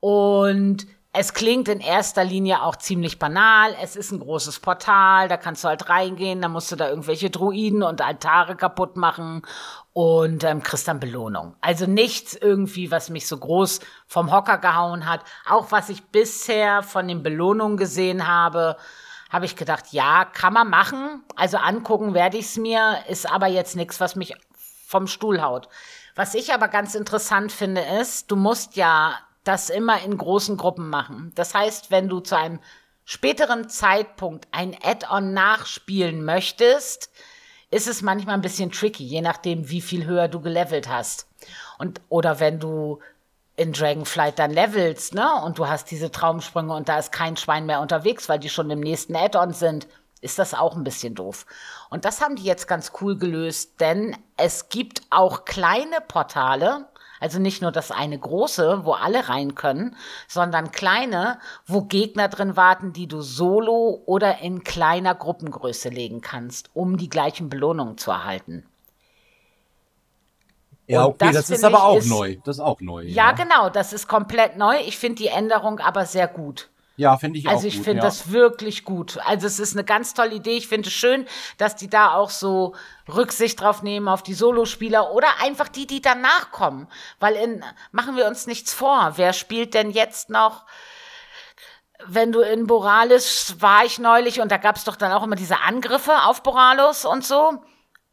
[0.00, 3.76] Und es klingt in erster Linie auch ziemlich banal.
[3.82, 7.28] Es ist ein großes Portal, da kannst du halt reingehen, da musst du da irgendwelche
[7.28, 9.42] Druiden und Altare kaputt machen
[9.92, 11.54] und ähm, kriegst dann Belohnung.
[11.60, 15.20] Also nichts irgendwie, was mich so groß vom Hocker gehauen hat.
[15.46, 18.78] Auch was ich bisher von den Belohnungen gesehen habe,
[19.28, 21.22] habe ich gedacht, ja, kann man machen.
[21.36, 24.34] Also angucken werde ich es mir, ist aber jetzt nichts, was mich
[24.86, 25.68] vom Stuhl haut.
[26.14, 30.88] Was ich aber ganz interessant finde, ist, du musst ja das immer in großen Gruppen
[30.88, 31.32] machen.
[31.34, 32.60] Das heißt, wenn du zu einem
[33.04, 37.10] späteren Zeitpunkt ein Add-on nachspielen möchtest,
[37.70, 41.26] ist es manchmal ein bisschen tricky, je nachdem, wie viel höher du gelevelt hast.
[41.78, 43.00] Und, oder wenn du
[43.56, 47.66] in Dragonflight dann levelst, ne, und du hast diese Traumsprünge und da ist kein Schwein
[47.66, 49.88] mehr unterwegs, weil die schon im nächsten Add-on sind,
[50.20, 51.46] ist das auch ein bisschen doof.
[51.90, 56.86] Und das haben die jetzt ganz cool gelöst, denn es gibt auch kleine Portale,
[57.22, 59.94] also nicht nur das eine große, wo alle rein können,
[60.26, 66.70] sondern kleine, wo Gegner drin warten, die du solo oder in kleiner Gruppengröße legen kannst,
[66.74, 68.66] um die gleichen Belohnungen zu erhalten.
[70.88, 72.38] Ja, okay, das, das ist aber auch ist, neu.
[72.44, 73.02] Das ist auch neu.
[73.04, 74.74] Ja, ja, genau, das ist komplett neu.
[74.80, 76.71] Ich finde die Änderung aber sehr gut.
[76.96, 77.64] Ja, finde ich also auch.
[77.64, 78.04] Also ich finde ja.
[78.04, 79.18] das wirklich gut.
[79.24, 80.56] Also es ist eine ganz tolle Idee.
[80.56, 81.26] Ich finde es schön,
[81.56, 82.74] dass die da auch so
[83.12, 86.88] Rücksicht drauf nehmen auf die Solospieler oder einfach die, die danach kommen.
[87.18, 89.12] Weil in, machen wir uns nichts vor.
[89.16, 90.66] Wer spielt denn jetzt noch?
[92.04, 95.36] Wenn du in Boralis war ich neulich und da gab es doch dann auch immer
[95.36, 97.62] diese Angriffe auf Boralos und so.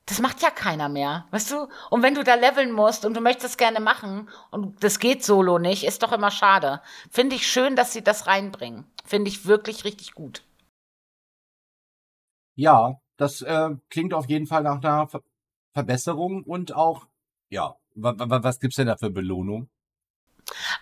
[0.09, 1.67] Das macht ja keiner mehr, weißt du?
[1.91, 5.59] Und wenn du da leveln musst und du möchtest gerne machen und das geht solo
[5.59, 6.81] nicht, ist doch immer schade.
[7.11, 8.85] Finde ich schön, dass sie das reinbringen.
[9.05, 10.43] Finde ich wirklich richtig gut.
[12.55, 15.21] Ja, das äh, klingt auf jeden Fall nach einer Ver
[15.73, 17.05] Verbesserung und auch,
[17.51, 19.69] ja, was gibt's denn da für Belohnung?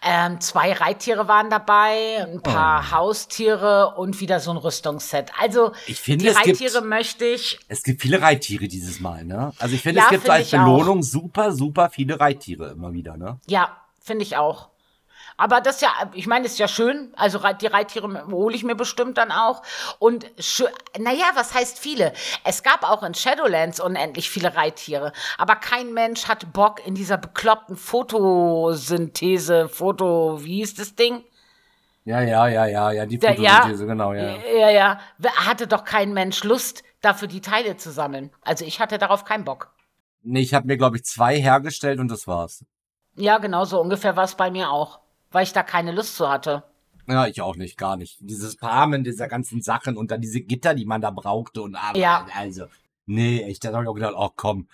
[0.03, 2.91] Ähm, zwei Reittiere waren dabei, ein paar oh.
[2.91, 5.31] Haustiere und wieder so ein Rüstungsset.
[5.39, 7.59] Also ich finde, die Reittiere gibt, möchte ich.
[7.67, 9.53] Es gibt viele Reittiere dieses Mal, ne?
[9.59, 11.03] Also ich finde, ja, es gibt find als Belohnung auch.
[11.03, 13.39] super, super viele Reittiere immer wieder, ne?
[13.47, 14.69] Ja, finde ich auch.
[15.37, 17.13] Aber das ja, ich meine, ist ja schön.
[17.15, 19.61] Also die Reittiere hole ich mir bestimmt dann auch.
[19.99, 20.25] Und
[20.97, 22.11] naja, was heißt viele?
[22.43, 25.13] Es gab auch in Shadowlands unendlich viele Reittiere.
[25.37, 31.23] Aber kein Mensch hat Bock in dieser bekloppten Fotosynthese, Foto, wie hieß das Ding?
[32.03, 34.37] Ja, ja, ja, ja, ja, die Fotosynthese, ja, genau, ja.
[34.57, 34.99] Ja, ja.
[35.45, 38.31] Hatte doch kein Mensch Lust, dafür die Teile zu sammeln.
[38.41, 39.71] Also ich hatte darauf keinen Bock.
[40.23, 42.65] Nee, ich habe mir, glaube ich, zwei hergestellt und das war's.
[43.15, 44.99] Ja, genau so ungefähr war es bei mir auch
[45.37, 46.63] weil ich da keine Lust zu hatte.
[47.07, 48.17] Ja, ich auch nicht, gar nicht.
[48.21, 51.95] Dieses Farmen dieser ganzen Sachen und dann diese Gitter, die man da brauchte und aber,
[51.95, 52.25] ja.
[52.33, 52.65] also.
[53.05, 54.67] Nee, echt, da habe ich auch gedacht, oh komm,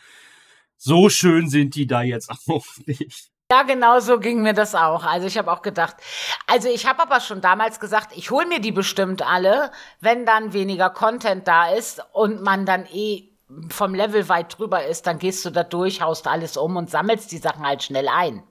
[0.78, 3.30] so schön sind die da jetzt auch nicht.
[3.51, 5.03] Ja, genau so ging mir das auch.
[5.03, 5.97] Also ich habe auch gedacht,
[6.47, 10.53] also ich habe aber schon damals gesagt, ich hole mir die bestimmt alle, wenn dann
[10.53, 13.34] weniger Content da ist und man dann eh
[13.68, 17.34] vom Level weit drüber ist, dann gehst du da durch, haust alles um und sammelst
[17.34, 18.43] die Sachen halt schnell ein.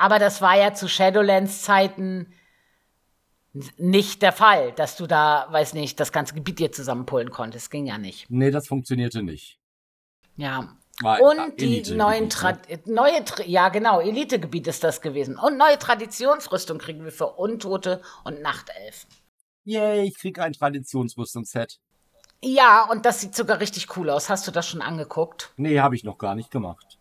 [0.00, 2.32] Aber das war ja zu Shadowlands Zeiten
[3.76, 7.70] nicht der Fall, dass du da, weiß nicht, das ganze Gebiet dir zusammenpullen konntest.
[7.70, 8.30] Ging ja nicht.
[8.30, 9.58] Nee, das funktionierte nicht.
[10.36, 12.80] Ja, war und die neuen Tra ne?
[12.86, 15.36] neue, ja genau, Elitegebiet ist das gewesen.
[15.36, 19.10] Und neue Traditionsrüstung kriegen wir für Untote und Nachtelfen.
[19.64, 21.78] Yay, ich krieg ein Traditionsrüstungsset.
[22.42, 24.30] Ja, und das sieht sogar richtig cool aus.
[24.30, 25.52] Hast du das schon angeguckt?
[25.58, 26.99] Nee, habe ich noch gar nicht gemacht.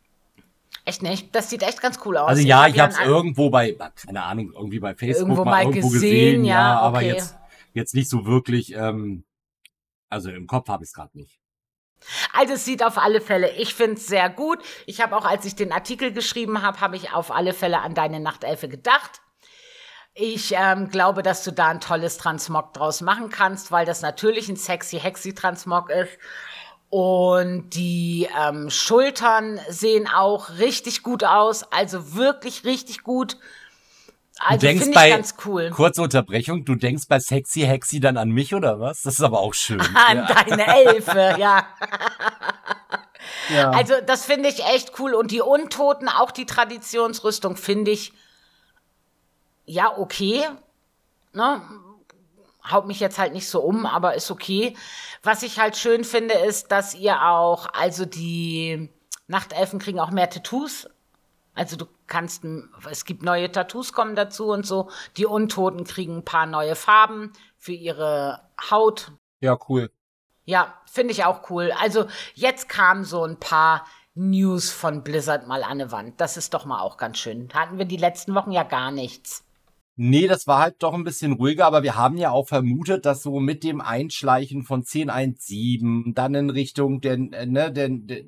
[0.85, 1.35] Echt nicht?
[1.35, 2.29] Das sieht echt ganz cool aus.
[2.29, 5.89] Also ja, ich habe es irgendwo bei, keine Ahnung, irgendwie bei Facebook irgendwo mal, irgendwo
[5.89, 7.35] gesehen, gesehen ja, ja, aber jetzt,
[7.73, 9.23] jetzt nicht so wirklich, ähm,
[10.09, 11.39] also im Kopf habe ich es gerade nicht.
[12.33, 14.59] Also es sieht auf alle Fälle, ich finde es sehr gut.
[14.85, 17.93] Ich habe auch, als ich den Artikel geschrieben habe, habe ich auf alle Fälle an
[17.93, 19.21] deine Nachtelfe gedacht.
[20.13, 24.49] Ich ähm, glaube, dass du da ein tolles Transmog draus machen kannst, weil das natürlich
[24.49, 26.17] ein sexy Hexy Transmog ist.
[26.89, 33.37] Und die ähm, Schultern sehen auch richtig gut aus, also wirklich richtig gut.
[34.39, 35.69] Also finde ich bei, ganz cool.
[35.69, 39.01] Kurze Unterbrechung, du denkst bei Sexy Hexy dann an mich oder was?
[39.01, 39.81] Das ist aber auch schön.
[40.07, 40.43] an ja.
[40.43, 41.67] deine Elfe, ja.
[43.49, 43.69] ja.
[43.71, 45.13] Also das finde ich echt cool.
[45.13, 48.13] Und die Untoten, auch die Traditionsrüstung, finde ich
[49.65, 50.45] ja okay.
[51.33, 51.61] Ne?
[52.63, 54.75] Haut mich jetzt halt nicht so um, aber ist okay.
[55.23, 58.89] Was ich halt schön finde, ist, dass ihr auch, also die
[59.27, 60.87] Nachtelfen kriegen auch mehr Tattoos
[61.59, 62.45] also du kannst,
[62.89, 64.89] es gibt neue Tattoos kommen dazu und so.
[65.17, 68.41] Die Untoten kriegen ein paar neue Farben für ihre
[68.71, 69.11] Haut.
[69.41, 69.91] Ja, cool.
[70.45, 71.73] Ja, finde ich auch cool.
[71.77, 73.85] Also jetzt kamen so ein paar
[74.15, 76.21] News von Blizzard mal an die Wand.
[76.21, 77.49] Das ist doch mal auch ganz schön.
[77.53, 79.43] Hatten wir die letzten Wochen ja gar nichts.
[80.01, 83.21] Nee, das war halt doch ein bisschen ruhiger, aber wir haben ja auch vermutet, dass
[83.21, 88.21] so mit dem Einschleichen von 10.1.7 dann in Richtung der, äh, ne, der, der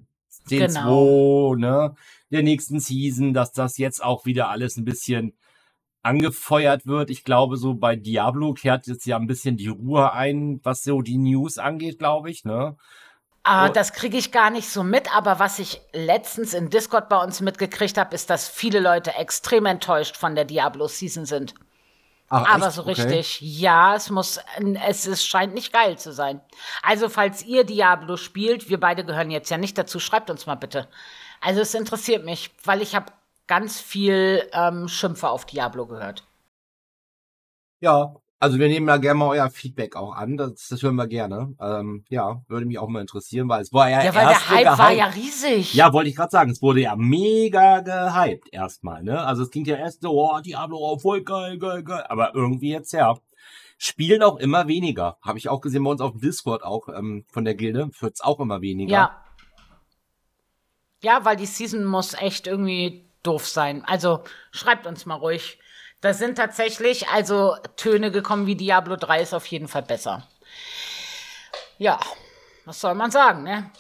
[0.50, 1.54] den genau.
[1.54, 1.96] 2, ne,
[2.30, 5.32] der nächsten Season, dass das jetzt auch wieder alles ein bisschen
[6.02, 7.10] angefeuert wird.
[7.10, 11.02] Ich glaube, so bei Diablo kehrt jetzt ja ein bisschen die Ruhe ein, was so
[11.02, 12.76] die News angeht, glaube ich, ne?
[13.44, 17.18] Ah, das kriege ich gar nicht so mit, aber was ich letztens in Discord bei
[17.18, 21.56] uns mitgekriegt habe, ist, dass viele Leute extrem enttäuscht von der Diablo-Season sind.
[22.30, 22.76] Ach, aber echt?
[22.76, 23.46] so richtig, okay.
[23.46, 24.40] ja, es muss,
[24.88, 26.40] es, es scheint nicht geil zu sein.
[26.84, 30.56] Also, falls ihr Diablo spielt, wir beide gehören jetzt ja nicht dazu, schreibt uns mal
[30.56, 30.88] bitte.
[31.42, 33.12] Also, es interessiert mich, weil ich habe
[33.48, 36.24] ganz viel ähm, Schimpfe auf Diablo gehört.
[37.82, 40.36] Ja, also wir nehmen ja gerne mal euer Feedback auch an.
[40.36, 41.54] Das, das hören wir gerne.
[41.62, 44.64] Ähm, ja, würde mich auch mal interessieren, weil es war ja Ja, weil der Hype
[44.64, 44.80] gehypt.
[44.80, 45.74] war ja riesig.
[45.76, 46.50] Ja, wollte ich gerade sagen.
[46.50, 49.24] Es wurde ja mega gehypt erstmal, ne?
[49.24, 52.04] Also es ging ja erst so, oh, Diablo, oh, voll geil, geil, geil.
[52.10, 53.16] Aber irgendwie jetzt, ja.
[53.78, 55.18] Spielen auch immer weniger.
[55.22, 57.92] Habe ich auch gesehen bei uns auf dem Discord auch ähm, von der Gilde.
[58.00, 58.92] Wird's auch immer weniger.
[58.92, 59.24] Ja.
[61.04, 63.84] Ja, weil die Season muss echt irgendwie doof sein.
[63.86, 65.60] Also schreibt uns mal ruhig
[66.02, 70.28] da sind tatsächlich also Töne gekommen wie Diablo 3 ist auf jeden Fall besser.
[71.78, 72.00] Ja,
[72.66, 73.72] was soll man sagen, ne?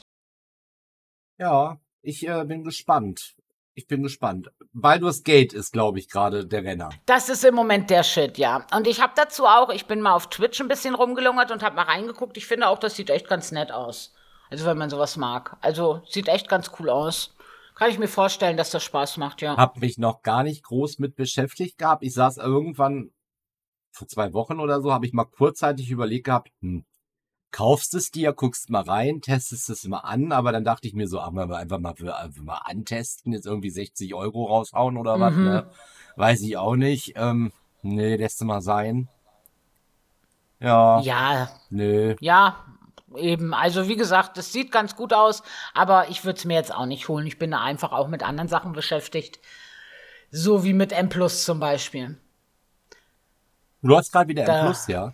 [1.38, 3.36] Ja, ich äh, bin gespannt.
[3.74, 4.52] Ich bin gespannt.
[4.74, 6.90] Baldur's Gate ist, glaube ich, gerade der Renner.
[7.06, 8.66] Das ist im Moment der Shit, ja.
[8.76, 11.76] Und ich habe dazu auch, ich bin mal auf Twitch ein bisschen rumgelungert und habe
[11.76, 12.38] mal reingeguckt.
[12.38, 14.14] Ich finde auch, das sieht echt ganz nett aus.
[14.50, 15.58] Also wenn man sowas mag.
[15.62, 17.34] Also sieht echt ganz cool aus.
[17.76, 19.58] Kann ich mir vorstellen, dass das Spaß macht, ja.
[19.58, 22.04] Hab mich noch gar nicht groß mit beschäftigt gehabt.
[22.04, 23.12] Ich saß irgendwann
[23.92, 26.86] vor zwei Wochen oder so, habe ich mal kurzzeitig überlegt gehabt, hm,
[27.52, 31.08] kaufst es dir, guckst mal rein, testest es mal an, aber dann dachte ich mir
[31.08, 35.34] so, ach, mal einfach mal, einfach mal antesten, jetzt irgendwie 60 Euro raushauen oder was,
[35.34, 35.44] mhm.
[35.44, 35.70] ne?
[36.16, 37.14] Weiß ich auch nicht.
[37.16, 37.52] Ähm,
[37.82, 39.08] nee, lässt mal sein.
[40.60, 41.02] Ja.
[41.02, 41.50] Ja.
[41.70, 42.16] Nö.
[42.20, 42.64] Ja,
[43.16, 45.44] eben, also wie gesagt, es sieht ganz gut aus,
[45.74, 47.26] aber ich würde es mir jetzt auch nicht holen.
[47.28, 49.40] Ich bin da einfach auch mit anderen Sachen beschäftigt.
[50.30, 52.18] So wie mit M Plus zum Beispiel.
[53.82, 55.14] Du hast gerade wieder da, M Plus, ja?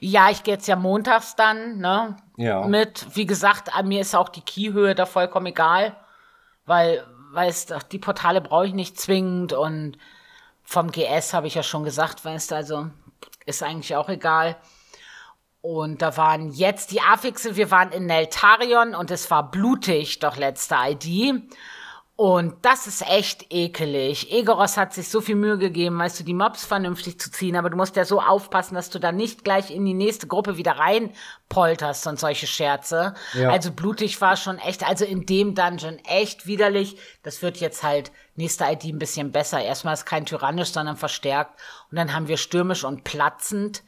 [0.00, 2.16] Ja, ich gehe jetzt ja montags dann, ne?
[2.36, 2.66] Ja.
[2.66, 5.96] Mit, wie gesagt, an mir ist auch die Keyhöhe da vollkommen egal,
[6.66, 9.98] weil, weißt du, die Portale brauche ich nicht zwingend und
[10.62, 12.90] vom GS habe ich ja schon gesagt, weißt du, also
[13.46, 14.56] ist eigentlich auch egal.
[15.70, 20.38] Und da waren jetzt die Affixe, wir waren in Neltarion und es war blutig, doch
[20.38, 21.42] letzte ID.
[22.16, 24.32] Und das ist echt ekelig.
[24.32, 27.68] Egoros hat sich so viel Mühe gegeben, weißt du, die Mobs vernünftig zu ziehen, aber
[27.68, 30.72] du musst ja so aufpassen, dass du da nicht gleich in die nächste Gruppe wieder
[30.72, 31.12] rein
[31.50, 33.12] polterst und solche Scherze.
[33.34, 33.50] Ja.
[33.50, 36.96] Also blutig war schon echt, also in dem Dungeon echt widerlich.
[37.22, 39.62] Das wird jetzt halt nächste ID ein bisschen besser.
[39.62, 41.60] Erstmal ist kein tyrannisch, sondern verstärkt.
[41.90, 43.82] Und dann haben wir stürmisch und platzend.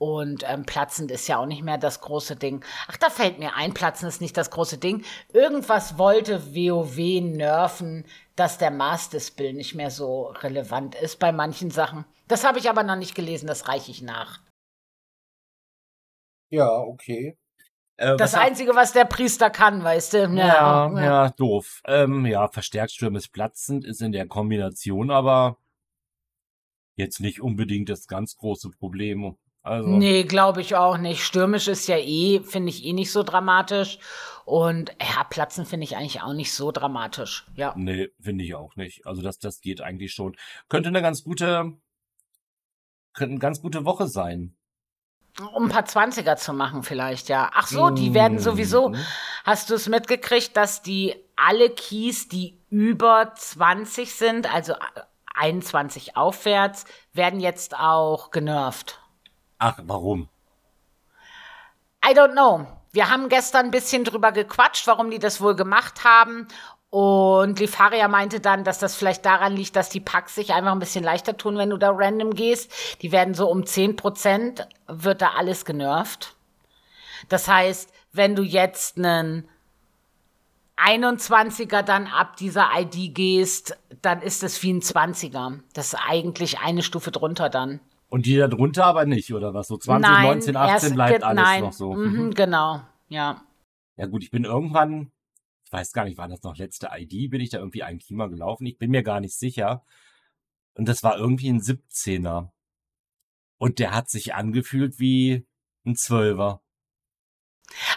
[0.00, 2.64] Und ähm, platzend ist ja auch nicht mehr das große Ding.
[2.88, 5.04] Ach, da fällt mir ein, platzend ist nicht das große Ding.
[5.34, 12.06] Irgendwas wollte WoW nerven, dass der Master-Spill nicht mehr so relevant ist bei manchen Sachen.
[12.28, 14.40] Das habe ich aber noch nicht gelesen, das reiche ich nach.
[16.48, 17.36] Ja, okay.
[17.98, 20.18] Äh, das Einzige, was der Priester kann, weißt du?
[20.28, 21.82] Ja, ja, ja doof.
[21.84, 25.58] Ähm, ja, verstärkt Sturm ist platzend, ist in der Kombination aber
[26.96, 29.36] jetzt nicht unbedingt das ganz große Problem.
[29.62, 29.88] Also.
[29.88, 31.22] Nee, glaube ich auch nicht.
[31.22, 33.98] Stürmisch ist ja eh, finde ich eh nicht so dramatisch.
[34.46, 37.46] Und ja, Platzen finde ich eigentlich auch nicht so dramatisch.
[37.54, 37.74] Ja.
[37.76, 39.06] Nee, finde ich auch nicht.
[39.06, 40.36] Also das, das geht eigentlich schon.
[40.68, 41.74] Könnte eine ganz gute,
[43.12, 44.56] könnte eine ganz gute Woche sein.
[45.54, 47.50] Um ein paar Zwanziger zu machen vielleicht, ja.
[47.54, 48.40] Ach so, die werden mhm.
[48.40, 48.92] sowieso.
[49.44, 54.74] Hast du es mitgekriegt, dass die alle Keys, die über 20 sind, also
[55.34, 59.00] 21 aufwärts, werden jetzt auch genervt?
[59.60, 60.28] Ach, warum?
[62.04, 62.66] I don't know.
[62.92, 66.48] Wir haben gestern ein bisschen drüber gequatscht, warum die das wohl gemacht haben.
[66.88, 70.78] Und Lifaria meinte dann, dass das vielleicht daran liegt, dass die Packs sich einfach ein
[70.78, 72.72] bisschen leichter tun, wenn du da random gehst.
[73.02, 76.34] Die werden so um 10 Prozent, wird da alles genervt.
[77.28, 79.46] Das heißt, wenn du jetzt einen
[80.78, 85.60] 21er dann ab dieser ID gehst, dann ist es wie ein 20er.
[85.74, 87.80] Das ist eigentlich eine Stufe drunter dann.
[88.10, 89.68] Und die da drunter aber nicht, oder was?
[89.68, 91.60] So 20, nein, 19, 18 bleibt alles nein.
[91.62, 91.94] noch so.
[91.94, 93.42] Mhm, mhm, genau, ja.
[93.96, 95.12] Ja gut, ich bin irgendwann,
[95.64, 98.26] ich weiß gar nicht, war das noch letzte ID, bin ich da irgendwie ein Klima
[98.26, 98.66] gelaufen?
[98.66, 99.84] Ich bin mir gar nicht sicher.
[100.74, 102.48] Und das war irgendwie ein 17er.
[103.58, 105.46] Und der hat sich angefühlt wie
[105.86, 106.62] ein Zwölfer.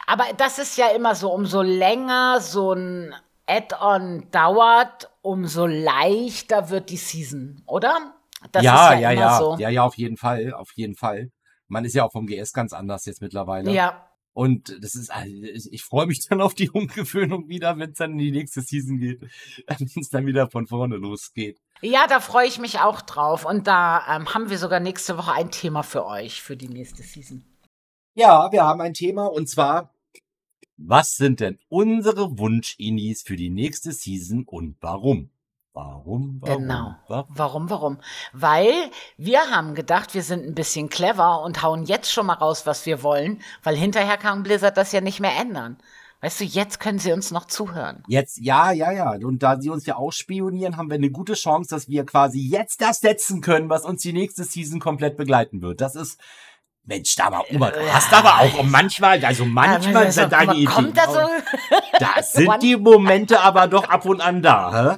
[0.06, 3.16] Aber das ist ja immer so, umso länger so ein
[3.48, 8.14] Add-on dauert, umso leichter wird die Season, oder?
[8.52, 9.56] Das ja, ja, ja, ja, so.
[9.58, 11.32] ja, ja, auf jeden Fall, auf jeden Fall.
[11.68, 13.72] Man ist ja auch vom GS ganz anders jetzt mittlerweile.
[13.72, 14.10] Ja.
[14.34, 18.14] Und das ist, also ich freue mich dann auf die Umgewöhnung wieder, wenn es dann
[18.14, 19.22] in die nächste Season geht,
[19.68, 21.62] wenn es dann wieder von vorne losgeht.
[21.82, 23.46] Ja, da freue ich mich auch drauf.
[23.46, 27.04] Und da ähm, haben wir sogar nächste Woche ein Thema für euch für die nächste
[27.04, 27.44] Season.
[28.16, 29.94] Ja, wir haben ein Thema und zwar,
[30.78, 35.30] was sind denn unsere Wunsch-Inis für die nächste Season und warum?
[35.74, 36.38] Warum?
[36.42, 36.62] Warum?
[36.62, 36.96] Genau.
[37.08, 37.98] Warum, warum?
[38.32, 38.74] Weil
[39.18, 42.86] wir haben gedacht, wir sind ein bisschen clever und hauen jetzt schon mal raus, was
[42.86, 45.78] wir wollen, weil hinterher kann Blizzard das ja nicht mehr ändern.
[46.22, 48.04] Weißt du, jetzt können sie uns noch zuhören.
[48.08, 49.18] Jetzt, ja, ja, ja.
[49.26, 52.80] Und da sie uns ja ausspionieren, haben wir eine gute Chance, dass wir quasi jetzt
[52.80, 55.82] das setzen können, was uns die nächste Season komplett begleiten wird.
[55.82, 56.22] Das ist,
[56.86, 60.68] Mensch, da war Oma, du hast aber auch manchmal, also manchmal sind deine Ideen.
[60.68, 61.20] Kommt da so?
[62.00, 64.98] Da sind die Momente aber doch ab und an da, hä?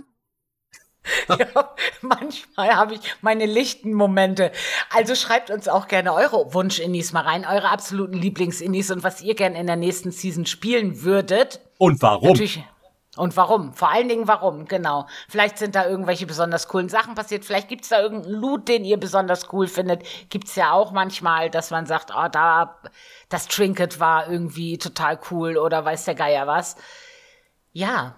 [1.30, 4.52] ja, manchmal habe ich meine lichten Momente.
[4.90, 9.36] Also schreibt uns auch gerne eure Wunsch-Innis mal rein, eure absoluten Lieblings-Innis und was ihr
[9.36, 11.60] gerne in der nächsten Season spielen würdet.
[11.78, 12.30] Und warum?
[12.30, 12.64] Natürlich.
[13.18, 13.74] Und warum?
[13.74, 15.08] Vor allen Dingen warum, genau.
[15.30, 17.46] Vielleicht sind da irgendwelche besonders coolen Sachen passiert.
[17.46, 20.04] Vielleicht gibt's da irgendeinen Loot, den ihr besonders cool findet.
[20.30, 22.78] Gibt's ja auch manchmal, dass man sagt, oh, da,
[23.30, 26.76] das Trinket war irgendwie total cool oder weiß der Geier was.
[27.72, 28.16] Ja,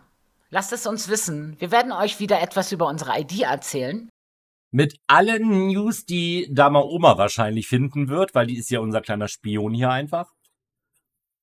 [0.50, 1.56] Lasst es uns wissen.
[1.60, 4.10] Wir werden euch wieder etwas über unsere ID erzählen.
[4.72, 9.28] Mit allen News, die Dama Oma wahrscheinlich finden wird, weil die ist ja unser kleiner
[9.28, 10.32] Spion hier einfach.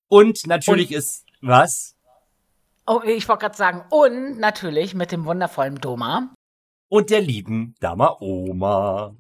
[0.09, 1.94] Und natürlich und, ist was?
[2.86, 6.34] Oh, ich wollte gerade sagen, und natürlich mit dem wundervollen Doma.
[6.88, 9.16] Und der lieben Dama Oma.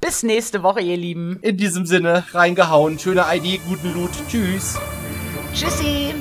[0.00, 1.40] Bis nächste Woche, ihr Lieben.
[1.40, 4.10] In diesem Sinne, reingehauen, schöne ID, guten Loot.
[4.28, 4.78] Tschüss.
[5.54, 6.14] Tschüssi.